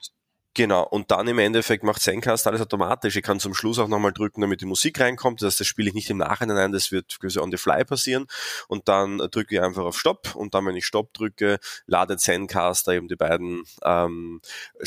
Genau, 0.57 0.85
und 0.85 1.11
dann 1.11 1.27
im 1.27 1.41
Endeffekt 1.41 1.83
macht 1.83 2.01
Zencast 2.01 2.47
alles 2.47 2.61
automatisch. 2.61 3.17
Ich 3.17 3.25
kann 3.25 3.41
zum 3.41 3.55
Schluss 3.55 3.81
auch 3.81 3.89
nochmal 3.89 4.13
drücken, 4.13 4.41
damit 4.41 4.61
die 4.61 4.67
Musik 4.67 5.01
reinkommt. 5.01 5.43
Das 5.43 5.49
heißt, 5.49 5.61
das 5.61 5.67
spiele 5.67 5.89
ich 5.89 5.95
nicht 5.95 6.11
im 6.11 6.19
Nachhinein 6.19 6.57
ein, 6.57 6.73
das 6.73 6.93
wird 6.93 7.19
quasi 7.19 7.41
on 7.41 7.51
the 7.51 7.57
fly 7.57 7.85
passieren. 7.85 8.27
Und 8.69 8.87
dann 8.89 9.19
drücke 9.19 9.57
ich 9.57 9.61
einfach 9.61 9.83
auf 9.83 9.99
Stopp 9.99 10.37
und 10.37 10.55
dann, 10.55 10.65
wenn 10.67 10.77
ich 10.77 10.87
Stopp 10.87 11.13
drücke, 11.13 11.59
ladet 11.87 12.21
Zencaster 12.21 12.93
eben 12.93 13.09
die 13.09 13.17
beiden 13.17 13.65
ähm, 13.83 14.41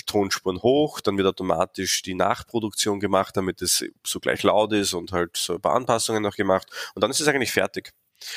Tonspuren 0.05 0.61
hoch. 0.61 1.01
Dann 1.01 1.17
wird 1.17 1.27
automatisch 1.27 2.01
die 2.01 2.15
Nachproduktion 2.15 3.01
gemacht, 3.01 3.35
damit 3.35 3.61
es 3.61 3.83
so 4.05 4.21
gleich 4.21 4.43
laut 4.43 4.71
ist 4.71 4.93
und 4.93 5.11
halt 5.11 5.35
so 5.35 5.55
ein 5.55 5.61
paar 5.61 5.75
Anpassungen 5.75 6.23
noch 6.23 6.37
gemacht. 6.37 6.69
Und 6.95 7.03
dann 7.03 7.11
ist 7.11 7.19
es 7.19 7.27
eigentlich 7.27 7.51
fertig. 7.51 7.91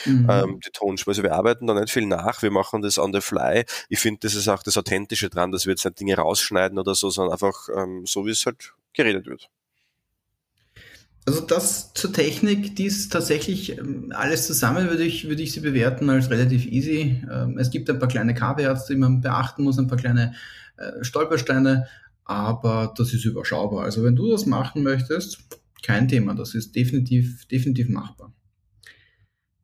Mhm. 0.04 0.26
Ähm, 0.30 0.60
die 0.64 0.70
Tonspur. 0.72 1.12
Also 1.12 1.22
wir 1.22 1.34
arbeiten 1.34 1.66
da 1.66 1.74
nicht 1.74 1.92
viel 1.92 2.06
nach, 2.06 2.42
wir 2.42 2.50
machen 2.50 2.82
das 2.82 2.98
on 2.98 3.12
the 3.12 3.20
fly. 3.20 3.64
Ich 3.88 4.00
finde, 4.00 4.20
das 4.22 4.34
ist 4.34 4.48
auch 4.48 4.62
das 4.62 4.76
Authentische 4.76 5.30
dran, 5.30 5.52
dass 5.52 5.66
wir 5.66 5.72
jetzt 5.72 5.84
nicht 5.84 6.00
Dinge 6.00 6.16
rausschneiden 6.16 6.78
oder 6.78 6.94
so, 6.94 7.10
sondern 7.10 7.32
einfach 7.32 7.68
ähm, 7.76 8.04
so, 8.06 8.26
wie 8.26 8.30
es 8.30 8.44
halt 8.46 8.74
geredet 8.92 9.26
wird. 9.26 9.48
Also 11.26 11.42
das 11.42 11.92
zur 11.92 12.12
Technik, 12.12 12.76
die 12.76 12.86
ist 12.86 13.12
tatsächlich 13.12 13.78
ähm, 13.78 14.12
alles 14.14 14.46
zusammen, 14.46 14.88
würde 14.88 15.04
ich, 15.04 15.28
würde 15.28 15.42
ich 15.42 15.52
sie 15.52 15.60
bewerten 15.60 16.08
als 16.10 16.30
relativ 16.30 16.66
easy. 16.66 17.22
Ähm, 17.30 17.58
es 17.58 17.70
gibt 17.70 17.90
ein 17.90 17.98
paar 17.98 18.08
kleine 18.08 18.34
Caveats, 18.34 18.86
die 18.86 18.96
man 18.96 19.20
beachten 19.20 19.62
muss, 19.64 19.78
ein 19.78 19.86
paar 19.86 19.98
kleine 19.98 20.34
äh, 20.76 21.04
Stolpersteine, 21.04 21.86
aber 22.24 22.94
das 22.96 23.12
ist 23.12 23.24
überschaubar. 23.24 23.84
Also 23.84 24.02
wenn 24.02 24.16
du 24.16 24.30
das 24.30 24.46
machen 24.46 24.82
möchtest, 24.82 25.38
kein 25.82 26.08
Thema, 26.08 26.34
das 26.34 26.54
ist 26.54 26.74
definitiv, 26.74 27.46
definitiv 27.46 27.88
machbar. 27.88 28.32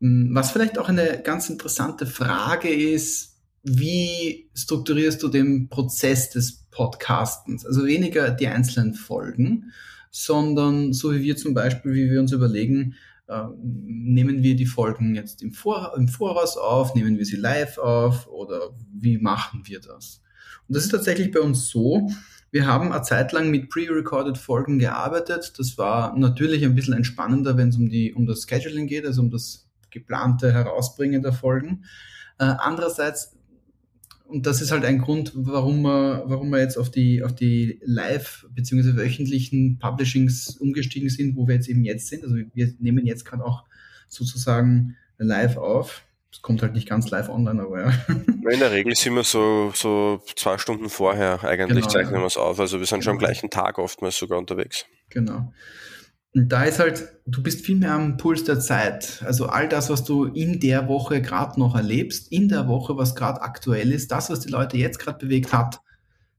Hm, 0.01 0.35
was 0.35 0.51
vielleicht 0.51 0.79
auch 0.79 0.89
eine 0.89 1.21
ganz 1.23 1.49
interessante 1.49 2.07
Frage 2.07 2.69
ist, 2.69 3.37
wie 3.63 4.49
strukturierst 4.55 5.23
du 5.23 5.29
den 5.29 5.69
Prozess 5.69 6.31
des 6.31 6.65
Podcastens? 6.71 7.67
Also 7.67 7.85
weniger 7.85 8.31
die 8.31 8.47
einzelnen 8.47 8.95
Folgen, 8.95 9.73
sondern 10.11 10.93
so 10.93 11.13
wie 11.13 11.23
wir 11.23 11.37
zum 11.37 11.53
Beispiel, 11.53 11.93
wie 11.95 12.11
wir 12.11 12.21
uns 12.21 12.33
überlegen, 12.33 12.95
äh, 13.29 13.43
nehmen 13.59 14.43
wir 14.43 14.55
die 14.55 14.67
Folgen 14.67 15.17
jetzt 15.17 15.43
im, 15.43 15.53
Vor 15.53 15.95
im 15.97 16.07
Voraus 16.07 16.57
auf, 16.57 16.95
nehmen 16.95 17.19
wir 17.19 17.27
sie 17.27 17.37
live 17.37 17.79
auf 17.79 18.29
oder 18.29 18.71
wie 18.93 19.19
machen 19.19 19.63
wir 19.65 19.81
das? 19.81 20.23
Und 20.69 20.77
das 20.77 20.85
ist 20.85 20.91
tatsächlich 20.91 21.33
bei 21.33 21.41
uns 21.41 21.69
so, 21.69 22.09
wir 22.53 22.67
haben 22.67 22.93
eine 22.93 23.03
Zeit 23.03 23.33
lang 23.33 23.51
mit 23.51 23.69
pre-recorded 23.69 24.39
Folgen 24.39 24.79
gearbeitet. 24.79 25.55
Das 25.59 25.77
war 25.77 26.17
natürlich 26.17 26.65
ein 26.65 26.75
bisschen 26.77 26.95
entspannender, 26.95 27.57
wenn 27.57 27.71
es 27.71 27.77
um, 27.77 27.91
um 28.15 28.27
das 28.27 28.47
Scheduling 28.49 28.87
geht, 28.87 29.05
also 29.05 29.23
um 29.23 29.31
das 29.31 29.66
geplante 29.97 30.53
Herausbringen 30.53 31.23
der 31.23 31.33
Folgen. 31.33 31.85
Äh, 32.39 32.45
andererseits, 32.45 33.35
und 34.29 34.47
das 34.47 34.61
ist 34.61 34.73
halt 34.73 34.85
ein 34.85 34.99
Grund, 34.99 35.33
warum 35.35 35.83
wir, 35.83 36.25
warum 36.27 36.51
wir 36.51 36.59
jetzt 36.59 36.77
auf 36.77 36.91
die, 36.91 37.23
auf 37.23 37.35
die 37.35 37.81
live- 37.85 38.47
bzw. 38.51 38.97
wöchentlichen 38.97 39.79
Publishings 39.79 40.57
umgestiegen 40.59 41.09
sind, 41.09 41.37
wo 41.37 41.49
wir 41.49 41.55
jetzt 41.55 41.69
eben 41.69 41.85
jetzt 41.85 42.09
sind. 42.09 42.25
Also 42.25 42.37
wir 42.37 42.75
nehmen 42.79 43.07
jetzt 43.07 43.25
gerade 43.25 43.45
auch 43.45 43.65
sozusagen 44.09 44.97
live 45.19 45.57
auf. 45.57 46.03
Es 46.31 46.43
kommt 46.43 46.61
halt 46.61 46.75
nicht 46.75 46.89
ganz 46.89 47.09
live 47.09 47.31
online, 47.31 47.63
aber 47.63 47.81
ja. 47.87 47.93
In 48.51 48.61
der 48.61 48.71
Regel 48.71 48.95
sind 48.95 49.15
wir 49.15 49.25
so, 49.25 49.73
so 49.75 50.21
zwei 50.37 50.59
Stunden 50.59 50.91
vorher 50.91 51.43
eigentlich 51.43 51.85
genau, 51.85 51.89
zeichnen 51.89 52.17
ja. 52.17 52.21
wir 52.21 52.27
es 52.27 52.37
auf. 52.37 52.61
Also 52.61 52.79
wir 52.79 52.87
sind 52.87 53.03
schon 53.03 53.13
am 53.13 53.19
genau. 53.19 53.29
gleichen 53.29 53.49
Tag 53.49 53.79
oftmals 53.79 54.19
sogar 54.19 54.39
unterwegs. 54.39 54.85
Genau. 55.09 55.53
Und 56.37 56.51
da 56.51 56.65
ist 56.65 56.79
halt, 56.79 57.09
du 57.25 57.43
bist 57.43 57.65
viel 57.65 57.77
mehr 57.77 57.93
am 57.93 58.19
Puls 58.19 58.45
der 58.45 58.61
Zeit. 58.61 59.23
Also 59.25 59.47
all 59.47 59.71
das, 59.71 59.89
was 59.89 60.05
du 60.05 60.27
in 60.27 60.61
der 60.61 60.87
Woche 60.87 61.23
gerade 61.23 61.59
noch 61.59 61.75
erlebst, 61.75 62.31
in 62.31 62.51
der 62.51 62.69
Woche, 62.69 62.99
was 62.99 63.15
gerade 63.15 63.41
aktuell 63.41 63.91
ist, 63.91 64.13
das, 64.13 64.29
was 64.29 64.41
die 64.41 64.51
Leute 64.51 64.77
jetzt 64.77 64.99
gerade 64.99 65.17
bewegt 65.17 65.55
hat, 65.55 65.81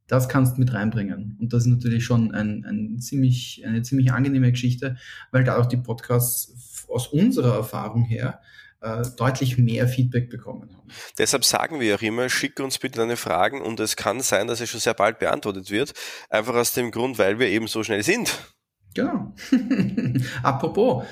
das 0.06 0.30
kannst 0.30 0.56
du 0.56 0.60
mit 0.60 0.72
reinbringen. 0.72 1.36
Und 1.42 1.52
das 1.52 1.64
ist 1.64 1.70
natürlich 1.70 2.06
schon 2.06 2.32
ein, 2.32 2.64
ein 2.64 3.00
ziemlich, 3.00 3.64
eine 3.66 3.82
ziemlich 3.82 4.12
angenehme 4.14 4.52
Geschichte, 4.52 4.98
weil 5.32 5.44
da 5.44 5.58
auch 5.58 5.66
die 5.66 5.78
Podcasts 5.78 6.86
aus 6.88 7.08
unserer 7.08 7.56
Erfahrung 7.56 8.04
her 8.06 8.40
äh, 8.82 9.04
deutlich 9.18 9.58
mehr 9.58 9.88
Feedback 9.88 10.30
bekommen 10.30 10.70
haben. 10.78 10.90
Deshalb 11.18 11.44
sagen 11.44 11.80
wir 11.80 11.96
auch 11.96 12.02
immer, 12.04 12.30
schick 12.30 12.60
uns 12.60 12.78
bitte 12.78 13.00
deine 13.00 13.18
Fragen 13.18 13.64
und 13.64 13.80
es 13.80 13.96
kann 13.96 14.22
sein, 14.22 14.46
dass 14.46 14.62
es 14.62 14.70
schon 14.70 14.80
sehr 14.80 14.94
bald 14.94 15.18
beantwortet 15.18 15.72
wird. 15.72 15.94
Einfach 16.30 16.54
aus 16.54 16.74
dem 16.74 16.92
Grund, 16.92 17.18
weil 17.18 17.40
wir 17.40 17.48
eben 17.48 17.66
so 17.66 17.84
schnell 17.84 18.04
sind. 18.04 18.38
Genau. 18.98 19.36
Apropos, 20.42 21.04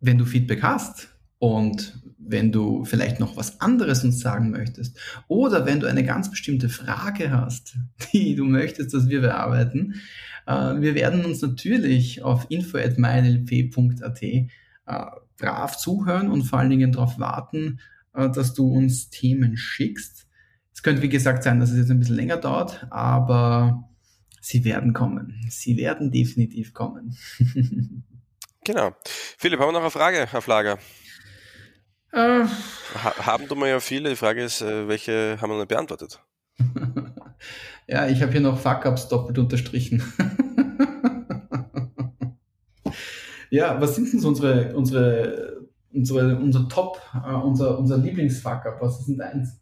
wenn 0.00 0.18
du 0.18 0.24
Feedback 0.24 0.64
hast 0.64 1.08
und 1.38 2.02
wenn 2.18 2.50
du 2.50 2.84
vielleicht 2.84 3.20
noch 3.20 3.36
was 3.36 3.60
anderes 3.60 4.02
uns 4.02 4.18
sagen 4.18 4.50
möchtest 4.50 4.98
oder 5.28 5.66
wenn 5.66 5.78
du 5.78 5.86
eine 5.86 6.02
ganz 6.02 6.30
bestimmte 6.30 6.68
Frage 6.68 7.30
hast, 7.30 7.76
die 8.12 8.34
du 8.34 8.44
möchtest, 8.44 8.92
dass 8.92 9.08
wir 9.08 9.20
bearbeiten, 9.20 10.00
äh, 10.48 10.80
wir 10.80 10.96
werden 10.96 11.24
uns 11.24 11.40
natürlich 11.42 12.22
auf 12.22 12.46
info.mynlp.at 12.48 14.22
äh, 14.22 14.46
brav 15.38 15.78
zuhören 15.78 16.28
und 16.28 16.42
vor 16.42 16.58
allen 16.58 16.70
Dingen 16.70 16.90
darauf 16.90 17.20
warten, 17.20 17.78
äh, 18.14 18.28
dass 18.30 18.52
du 18.52 18.66
uns 18.66 19.10
Themen 19.10 19.56
schickst. 19.56 20.26
Es 20.74 20.82
könnte, 20.82 21.02
wie 21.02 21.08
gesagt, 21.08 21.44
sein, 21.44 21.60
dass 21.60 21.70
es 21.70 21.78
jetzt 21.78 21.90
ein 21.92 22.00
bisschen 22.00 22.16
länger 22.16 22.38
dauert, 22.38 22.88
aber 22.90 23.89
Sie 24.40 24.64
werden 24.64 24.92
kommen. 24.92 25.46
Sie 25.48 25.76
werden 25.76 26.10
definitiv 26.10 26.72
kommen. 26.72 27.16
genau. 28.64 28.92
Philipp, 29.04 29.60
haben 29.60 29.68
wir 29.68 29.72
noch 29.72 29.80
eine 29.80 29.90
Frage 29.90 30.28
auf 30.32 30.46
Lager? 30.46 30.78
Äh, 32.12 32.44
ha 32.94 33.26
haben 33.26 33.46
du 33.48 33.54
mal 33.54 33.68
ja 33.68 33.80
viele. 33.80 34.10
Die 34.10 34.16
Frage 34.16 34.42
ist, 34.42 34.62
äh, 34.62 34.88
welche 34.88 35.38
haben 35.40 35.50
wir 35.50 35.58
noch 35.58 35.66
beantwortet? 35.66 36.20
ja, 37.86 38.08
ich 38.08 38.20
habe 38.22 38.32
hier 38.32 38.40
noch 38.40 38.58
Fuck-Ups 38.58 39.08
doppelt 39.08 39.38
unterstrichen. 39.38 40.02
Ja, 43.50 43.80
was 43.80 43.96
sind 43.96 44.12
denn 44.12 44.20
so 44.20 44.28
unsere, 44.28 44.74
unsere, 44.76 45.66
unsere, 45.92 46.38
unser 46.38 46.68
Top, 46.68 47.00
uh, 47.14 47.44
unser, 47.44 47.78
unser 47.78 47.98
Lieblingsfuck-up? 47.98 48.80
Was 48.80 49.00
ist 49.00 49.08
denn 49.08 49.18
deins? 49.18 49.60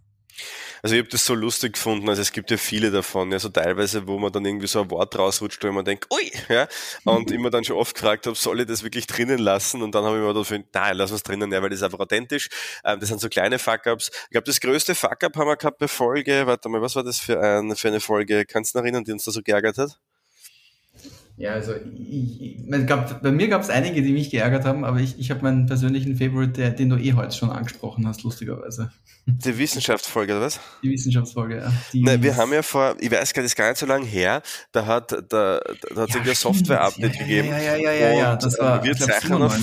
Also 0.82 0.94
ich 0.94 1.00
habe 1.00 1.08
das 1.08 1.24
so 1.24 1.34
lustig 1.34 1.74
gefunden, 1.74 2.08
also 2.08 2.22
es 2.22 2.32
gibt 2.32 2.50
ja 2.50 2.56
viele 2.56 2.90
davon, 2.90 3.32
ja, 3.32 3.38
so 3.38 3.48
teilweise, 3.48 4.06
wo 4.06 4.18
man 4.18 4.32
dann 4.32 4.44
irgendwie 4.44 4.66
so 4.66 4.82
ein 4.82 4.90
Wort 4.90 5.18
rausrutscht, 5.18 5.62
wo 5.64 5.72
man 5.72 5.84
denkt, 5.84 6.06
ui, 6.12 6.32
ja, 6.48 6.68
und 7.04 7.30
immer 7.30 7.50
dann 7.50 7.64
schon 7.64 7.76
oft 7.76 7.94
gefragt 7.94 8.26
habe, 8.26 8.36
soll 8.36 8.60
ich 8.60 8.66
das 8.66 8.82
wirklich 8.82 9.06
drinnen 9.06 9.38
lassen? 9.38 9.82
Und 9.82 9.94
dann 9.94 10.04
habe 10.04 10.16
ich 10.16 10.22
mir 10.22 10.34
gedacht, 10.34 10.66
nein, 10.72 10.96
lass 10.96 11.12
uns 11.12 11.22
drinnen, 11.22 11.50
ja, 11.52 11.62
weil 11.62 11.70
das 11.70 11.80
ist 11.80 11.84
einfach 11.84 12.00
authentisch. 12.00 12.48
Ähm, 12.84 13.00
das 13.00 13.08
sind 13.08 13.20
so 13.20 13.28
kleine 13.28 13.58
Fuck-Ups. 13.58 14.10
Ich 14.24 14.30
glaube, 14.30 14.44
das 14.44 14.60
größte 14.60 14.94
Fuck-Up 14.94 15.36
haben 15.36 15.48
wir 15.48 15.56
gehabt 15.56 15.78
bei 15.78 15.88
Folge, 15.88 16.46
warte 16.46 16.68
mal, 16.68 16.80
was 16.80 16.96
war 16.96 17.04
das 17.04 17.18
für, 17.18 17.40
ein, 17.40 17.74
für 17.76 17.88
eine 17.88 18.00
Folge? 18.00 18.44
Kannst 18.46 18.74
du 18.74 18.78
noch 18.78 18.84
erinnern, 18.84 19.04
die 19.04 19.12
uns 19.12 19.24
da 19.24 19.30
so 19.30 19.42
geärgert 19.42 19.78
hat? 19.78 19.98
Ja, 21.38 21.52
also 21.52 21.72
ich, 21.72 22.66
ich, 22.66 22.86
gab, 22.86 23.22
bei 23.22 23.30
mir 23.30 23.46
gab 23.46 23.62
es 23.62 23.70
einige, 23.70 24.02
die 24.02 24.12
mich 24.12 24.30
geärgert 24.30 24.64
haben, 24.64 24.84
aber 24.84 24.98
ich, 24.98 25.20
ich 25.20 25.30
habe 25.30 25.42
meinen 25.42 25.66
persönlichen 25.66 26.16
Favorite, 26.16 26.52
der, 26.52 26.70
den 26.70 26.88
du 26.88 26.96
eh 26.96 27.12
heute 27.12 27.36
schon 27.36 27.50
angesprochen 27.50 28.08
hast, 28.08 28.24
lustigerweise. 28.24 28.90
Die 29.30 29.58
Wissenschaftsfolge, 29.58 30.32
oder 30.32 30.46
was? 30.46 30.58
Die 30.82 30.90
Wissenschaftsfolge, 30.90 31.58
ja. 31.58 31.72
Die 31.92 32.02
Nein, 32.02 32.22
wir 32.22 32.34
haben 32.34 32.50
ja 32.52 32.62
vor, 32.62 32.96
ich 32.98 33.10
weiß 33.10 33.34
gar 33.34 33.42
nicht, 33.42 33.50
ist 33.50 33.56
gar 33.56 33.68
nicht 33.68 33.78
so 33.78 33.84
lange 33.84 34.06
her, 34.06 34.42
da 34.72 34.86
hat 34.86 35.12
da, 35.12 35.20
da 35.28 35.60
hat 35.60 36.08
ja, 36.08 36.14
irgendwie 36.14 36.30
ein 36.30 36.34
Software-Update 36.34 37.14
ja, 37.14 37.20
gegeben. 37.20 37.48
Ja, 37.48 37.58
ja, 37.58 37.76
ja, 37.76 37.92
ja, 37.92 38.12
ja, 38.12 38.36
das 38.36 38.58
war 38.58 38.82
wir 38.82 38.96
zeichnen 38.96 39.42
auf, 39.42 39.54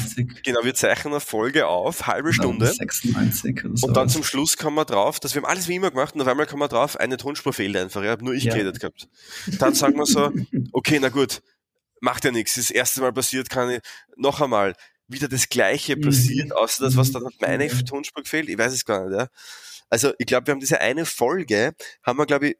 Genau, 0.44 0.60
wir 0.64 0.76
zeichnen 0.76 1.14
eine 1.14 1.20
Folge 1.20 1.66
auf, 1.66 2.06
halbe 2.06 2.32
Stunde. 2.32 2.68
96 2.68 3.66
oder 3.66 3.76
so. 3.76 3.88
Und 3.88 3.98
dann 3.98 4.08
zum 4.08 4.24
Schluss 4.24 4.56
kommen 4.56 4.76
wir 4.76 4.86
drauf, 4.86 5.20
dass 5.20 5.34
wir 5.34 5.42
haben 5.42 5.50
alles 5.50 5.68
wie 5.68 5.76
immer 5.76 5.90
gemacht 5.90 6.14
und 6.14 6.22
auf 6.22 6.28
einmal 6.28 6.46
kommen 6.46 6.62
wir 6.62 6.68
drauf, 6.68 7.00
eine 7.00 7.18
Tonspur 7.18 7.52
fehlt 7.52 7.76
einfach, 7.76 8.04
ich 8.04 8.10
habe 8.10 8.24
nur 8.24 8.36
ich 8.36 8.44
ja. 8.44 8.54
geredet 8.54 8.80
gehabt. 8.80 9.08
Dann 9.60 9.74
sagen 9.74 9.98
wir 9.98 10.06
so, 10.06 10.32
okay, 10.74 11.00
na 11.02 11.10
gut, 11.10 11.42
macht 12.02 12.24
ja 12.24 12.32
nichts. 12.32 12.54
Das 12.54 12.70
erste 12.70 13.02
Mal 13.02 13.14
passiert, 13.14 13.50
kann 13.50 13.70
ich 13.70 13.80
noch 14.16 14.42
einmal 14.42 14.76
wieder 15.08 15.28
das 15.28 15.50
Gleiche 15.50 15.96
mhm. 15.96 16.02
passiert, 16.02 16.56
außer 16.56 16.84
das, 16.84 16.98
was 16.98 17.12
dann 17.12 17.26
hat 17.26 17.34
meine 17.40 17.66
mhm. 17.66 17.86
Tonspur 17.86 18.24
gefehlt. 18.24 18.50
Ich 18.50 18.58
weiß 18.58 18.74
es 18.74 18.86
gar 18.86 19.08
nicht. 19.08 19.18
Ja. 19.18 19.28
Also 19.90 20.14
ich 20.18 20.26
glaube, 20.26 20.48
wir 20.48 20.54
haben 20.54 20.60
diese 20.60 20.82
eine 20.82 21.06
Folge, 21.06 21.76
haben 22.04 22.18
wir, 22.18 22.26
glaube 22.26 22.50
ich, 22.50 22.58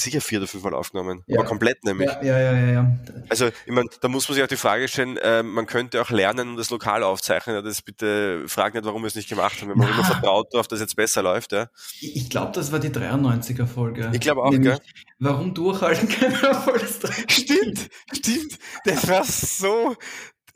sicher 0.00 0.20
vier 0.20 0.38
oder 0.38 0.46
fünf 0.46 0.64
Mal 0.64 0.74
aufgenommen, 0.74 1.22
ja. 1.26 1.38
aber 1.38 1.48
komplett 1.48 1.84
nämlich. 1.84 2.08
Ja, 2.08 2.22
ja, 2.22 2.38
ja, 2.38 2.52
ja. 2.52 2.72
ja. 2.72 2.96
Also, 3.28 3.48
ich 3.48 3.72
meine, 3.72 3.88
da 4.00 4.08
muss 4.08 4.28
man 4.28 4.34
sich 4.34 4.44
auch 4.44 4.48
die 4.48 4.56
Frage 4.56 4.88
stellen, 4.88 5.16
äh, 5.18 5.42
man 5.42 5.66
könnte 5.66 6.00
auch 6.00 6.10
lernen 6.10 6.50
und 6.50 6.56
das 6.56 6.70
lokal 6.70 7.02
aufzeichnen. 7.02 7.56
Ja, 7.56 7.62
das 7.62 7.82
bitte 7.82 8.44
frag 8.48 8.74
nicht, 8.74 8.84
warum 8.84 9.02
wir 9.02 9.08
es 9.08 9.14
nicht 9.14 9.28
gemacht 9.28 9.60
haben, 9.60 9.70
wenn 9.70 9.78
man 9.78 9.88
Na. 9.88 9.94
immer 9.94 10.04
vertraut 10.04 10.52
darauf, 10.52 10.68
dass 10.68 10.78
es 10.78 10.84
jetzt 10.84 10.96
besser 10.96 11.22
läuft. 11.22 11.52
Ja. 11.52 11.68
Ich 12.00 12.30
glaube, 12.30 12.52
das 12.52 12.72
war 12.72 12.78
die 12.78 12.90
93er 12.90 13.66
Folge. 13.66 14.10
Ich 14.12 14.20
glaube 14.20 14.42
auch, 14.42 14.50
Nämlich, 14.50 14.78
gell? 14.78 14.80
Warum 15.18 15.54
durchhalten 15.54 16.08
keine 16.08 16.40
Erfolgsdreck? 16.42 17.30
Stimmt, 17.30 17.88
stimmt. 18.12 18.58
Das 18.84 19.06
war 19.08 19.24
so, 19.24 19.96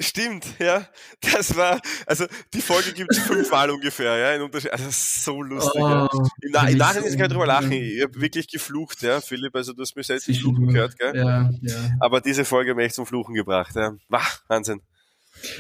Stimmt, 0.00 0.46
ja. 0.58 0.86
Das 1.32 1.56
war, 1.56 1.80
also 2.06 2.26
die 2.52 2.60
Folge 2.60 2.92
gibt 2.92 3.12
es 3.12 3.18
fünfmal 3.18 3.70
ungefähr, 3.70 4.16
ja, 4.16 4.34
in 4.34 4.42
Unterschied. 4.42 4.72
Also 4.72 4.86
so 4.90 5.42
lustig. 5.42 5.82
Oh, 5.82 5.88
ja. 5.88 6.08
Im, 6.42 6.50
Na, 6.52 6.68
im 6.68 6.78
Nachhinein 6.78 7.16
kann 7.16 7.26
ich 7.26 7.32
drüber 7.32 7.46
lachen. 7.46 7.72
Ich 7.72 8.02
habe 8.02 8.20
wirklich 8.20 8.48
geflucht, 8.48 9.02
ja, 9.02 9.20
Philipp. 9.20 9.54
Also 9.54 9.72
du 9.72 9.82
hast 9.82 9.96
mich 9.96 10.06
selbst 10.06 10.26
fluchen 10.26 10.68
gehört, 10.68 10.98
gell? 10.98 11.16
Ja, 11.16 11.50
ja. 11.62 11.90
Aber 12.00 12.20
diese 12.20 12.44
Folge 12.44 12.70
hat 12.70 12.76
mich 12.76 12.86
echt 12.86 12.94
zum 12.96 13.06
Fluchen 13.06 13.34
gebracht, 13.34 13.74
ja. 13.76 13.94
Wach, 14.08 14.42
Wahnsinn. 14.48 14.80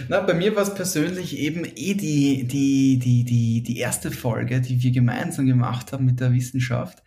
Na, 0.08 0.20
bei 0.20 0.34
mir 0.34 0.54
war 0.56 0.62
es 0.62 0.74
persönlich 0.74 1.38
eben 1.38 1.64
eh 1.64 1.94
die, 1.94 2.44
die, 2.46 2.98
die, 2.98 3.24
die, 3.24 3.62
die 3.62 3.78
erste 3.78 4.10
Folge, 4.10 4.60
die 4.60 4.82
wir 4.82 4.90
gemeinsam 4.90 5.46
gemacht 5.46 5.92
haben 5.92 6.04
mit 6.04 6.20
der 6.20 6.32
Wissenschaft 6.32 7.02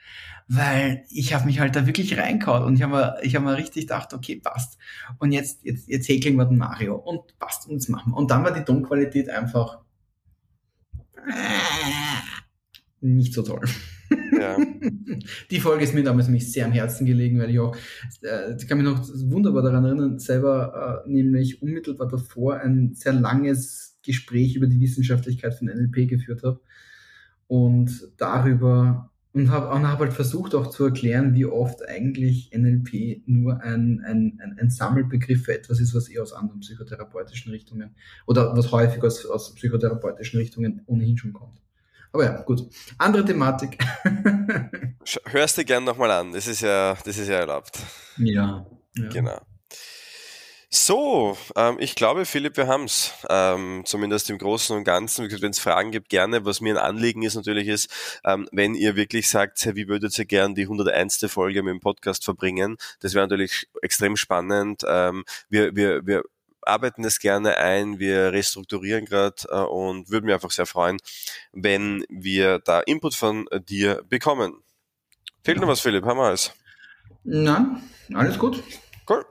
weil 0.47 1.03
ich 1.09 1.33
habe 1.33 1.45
mich 1.45 1.59
halt 1.59 1.75
da 1.75 1.85
wirklich 1.85 2.17
reingehauen 2.17 2.63
und 2.63 2.75
ich 2.75 2.81
habe 2.81 3.19
mir, 3.21 3.33
hab 3.33 3.43
mir 3.43 3.57
richtig 3.57 3.83
gedacht, 3.83 4.13
okay, 4.13 4.37
passt. 4.37 4.77
Und 5.19 5.33
jetzt, 5.33 5.63
jetzt, 5.65 5.87
jetzt 5.89 6.07
häkeln 6.07 6.37
wir 6.37 6.45
den 6.45 6.57
Mario 6.57 6.95
und 6.95 7.37
passt 7.37 7.67
und 7.67 7.75
das 7.75 7.89
machen. 7.89 8.13
Und 8.13 8.31
dann 8.31 8.43
war 8.43 8.53
die 8.53 8.63
Tonqualität 8.63 9.29
einfach 9.29 9.79
nicht 13.01 13.33
so 13.33 13.43
toll. 13.43 13.67
Die 15.51 15.59
Folge 15.59 15.83
ist 15.83 15.93
mir 15.93 16.03
damals 16.03 16.27
nämlich 16.27 16.51
sehr 16.51 16.65
am 16.65 16.71
Herzen 16.71 17.05
gelegen, 17.05 17.39
weil 17.39 17.49
ich 17.49 17.59
auch, 17.59 17.75
äh, 18.21 18.55
ich 18.57 18.67
kann 18.67 18.77
mich 18.77 18.87
noch 18.87 19.07
wunderbar 19.29 19.63
daran 19.63 19.85
erinnern, 19.85 20.19
selber 20.19 21.03
äh, 21.05 21.09
nämlich 21.09 21.61
unmittelbar 21.61 22.07
davor 22.07 22.59
ein 22.59 22.93
sehr 22.93 23.13
langes 23.13 23.99
Gespräch 24.03 24.55
über 24.55 24.67
die 24.67 24.79
Wissenschaftlichkeit 24.79 25.55
von 25.55 25.67
NLP 25.67 26.07
geführt 26.09 26.43
habe 26.43 26.61
und 27.47 28.09
darüber 28.17 29.11
und 29.33 29.51
habe 29.51 29.69
hab 29.69 29.99
halt 29.99 30.13
versucht 30.13 30.55
auch 30.55 30.67
zu 30.67 30.85
erklären, 30.85 31.35
wie 31.35 31.45
oft 31.45 31.87
eigentlich 31.87 32.51
NLP 32.55 33.21
nur 33.27 33.61
ein, 33.61 34.01
ein, 34.03 34.39
ein, 34.41 34.57
ein 34.59 34.69
Sammelbegriff 34.69 35.43
für 35.43 35.53
etwas 35.53 35.79
ist, 35.79 35.93
was 35.93 36.09
eher 36.09 36.23
aus 36.23 36.33
anderen 36.33 36.61
psychotherapeutischen 36.61 37.51
Richtungen 37.51 37.95
oder 38.25 38.55
was 38.57 38.71
häufig 38.71 39.03
aus, 39.03 39.25
aus 39.25 39.53
psychotherapeutischen 39.53 40.39
Richtungen 40.39 40.81
ohnehin 40.87 41.17
schon 41.17 41.33
kommt. 41.33 41.61
Aber 42.17 42.25
ja, 42.25 42.41
gut. 42.41 42.63
Andere 42.97 43.23
Thematik. 43.23 43.77
Hörst 45.25 45.55
du 45.59 45.63
gern 45.63 45.83
nochmal 45.83 46.09
an, 46.09 46.33
das 46.33 46.47
ist 46.47 46.61
ja, 46.61 46.97
das 47.05 47.15
ist 47.15 47.27
ja 47.27 47.35
erlaubt. 47.35 47.77
Ja. 48.17 48.65
ja. 48.95 49.09
Genau. 49.09 49.39
So, 50.71 51.37
ähm, 51.55 51.77
ich 51.79 51.93
glaube, 51.93 52.25
Philipp, 52.25 52.57
wir 52.57 52.67
haben's. 52.67 53.13
Ähm, 53.29 53.83
zumindest 53.85 54.31
im 54.31 54.39
Großen 54.39 54.75
und 54.75 54.83
Ganzen. 54.83 55.29
Wenn 55.29 55.51
es 55.51 55.59
Fragen 55.59 55.91
gibt, 55.91 56.09
gerne. 56.09 56.43
Was 56.43 56.59
mir 56.59 56.73
ein 56.73 56.83
Anliegen 56.83 57.21
ist 57.21 57.35
natürlich 57.35 57.67
ist, 57.67 58.19
ähm, 58.25 58.49
wenn 58.51 58.73
ihr 58.73 58.95
wirklich 58.95 59.29
sagt, 59.29 59.63
wie 59.75 59.87
würdet 59.87 60.17
ihr 60.17 60.25
gern 60.25 60.55
die 60.55 60.63
101. 60.63 61.23
Folge 61.27 61.61
mit 61.61 61.71
dem 61.71 61.81
Podcast 61.81 62.25
verbringen? 62.25 62.77
Das 62.99 63.13
wäre 63.13 63.25
natürlich 63.25 63.67
extrem 63.83 64.17
spannend. 64.17 64.81
Ähm, 64.87 65.23
wir, 65.49 65.75
wir, 65.75 66.07
wir 66.07 66.23
arbeiten 66.67 67.03
es 67.03 67.19
gerne 67.19 67.57
ein, 67.57 67.99
wir 67.99 68.31
restrukturieren 68.31 69.05
gerade 69.05 69.35
äh, 69.49 69.59
und 69.59 70.09
würden 70.09 70.25
mich 70.25 70.33
einfach 70.33 70.51
sehr 70.51 70.65
freuen, 70.65 70.97
wenn 71.51 72.03
wir 72.09 72.59
da 72.59 72.79
Input 72.81 73.15
von 73.15 73.47
dir 73.67 74.03
bekommen. 74.07 74.63
Fehlt 75.43 75.57
ja. 75.57 75.61
noch 75.61 75.69
was, 75.69 75.79
Philipp? 75.79 76.05
Haben 76.05 76.19
wir 76.19 76.25
alles? 76.25 76.53
Nein, 77.23 77.81
alles 78.13 78.37
gut. 78.37 78.63
Cool. 79.09 79.25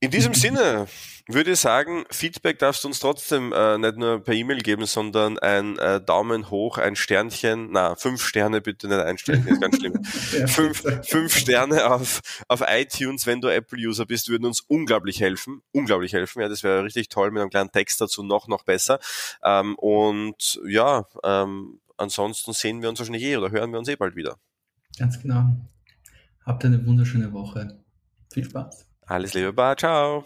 In 0.00 0.10
diesem 0.10 0.34
Sinne 0.34 0.86
würde 1.28 1.52
ich 1.52 1.58
sagen, 1.58 2.04
Feedback 2.10 2.58
darfst 2.58 2.84
du 2.84 2.88
uns 2.88 3.00
trotzdem 3.00 3.52
äh, 3.52 3.78
nicht 3.78 3.96
nur 3.96 4.22
per 4.22 4.34
E-Mail 4.34 4.58
geben, 4.58 4.84
sondern 4.86 5.38
ein 5.38 5.78
äh, 5.78 6.00
Daumen 6.00 6.50
hoch, 6.50 6.78
ein 6.78 6.96
Sternchen, 6.96 7.70
na, 7.72 7.96
fünf 7.96 8.22
Sterne 8.22 8.60
bitte, 8.60 8.88
nicht 8.88 9.00
ein 9.00 9.18
Sternchen, 9.18 9.54
ist 9.54 9.60
ganz 9.60 9.76
schlimm. 9.76 10.04
fünf, 10.04 10.84
fünf 11.02 11.34
Sterne 11.34 11.90
auf, 11.90 12.20
auf 12.46 12.62
iTunes, 12.68 13.26
wenn 13.26 13.40
du 13.40 13.48
Apple-User 13.48 14.06
bist, 14.06 14.28
würden 14.28 14.44
uns 14.44 14.60
unglaublich 14.60 15.20
helfen. 15.20 15.62
Unglaublich 15.72 16.12
helfen, 16.12 16.42
ja, 16.42 16.48
das 16.48 16.62
wäre 16.62 16.84
richtig 16.84 17.08
toll 17.08 17.30
mit 17.30 17.40
einem 17.40 17.50
kleinen 17.50 17.72
Text 17.72 18.00
dazu 18.00 18.22
noch, 18.22 18.46
noch 18.48 18.64
besser. 18.64 19.00
Ähm, 19.42 19.74
und 19.76 20.60
ja, 20.68 21.06
ähm, 21.24 21.80
ansonsten 21.96 22.52
sehen 22.52 22.82
wir 22.82 22.90
uns 22.90 22.98
wahrscheinlich 22.98 23.24
eh 23.24 23.36
oder 23.36 23.50
hören 23.50 23.72
wir 23.72 23.78
uns 23.78 23.88
eh 23.88 23.96
bald 23.96 24.14
wieder. 24.14 24.36
Ganz 24.98 25.20
genau. 25.20 25.56
Habt 26.44 26.64
eine 26.64 26.84
wunderschöne 26.86 27.32
Woche. 27.32 27.82
Viel 28.32 28.44
Spaß. 28.44 28.85
Alles 29.06 29.34
Liebe, 29.34 29.52
Bar, 29.52 29.76
ciao. 29.76 30.24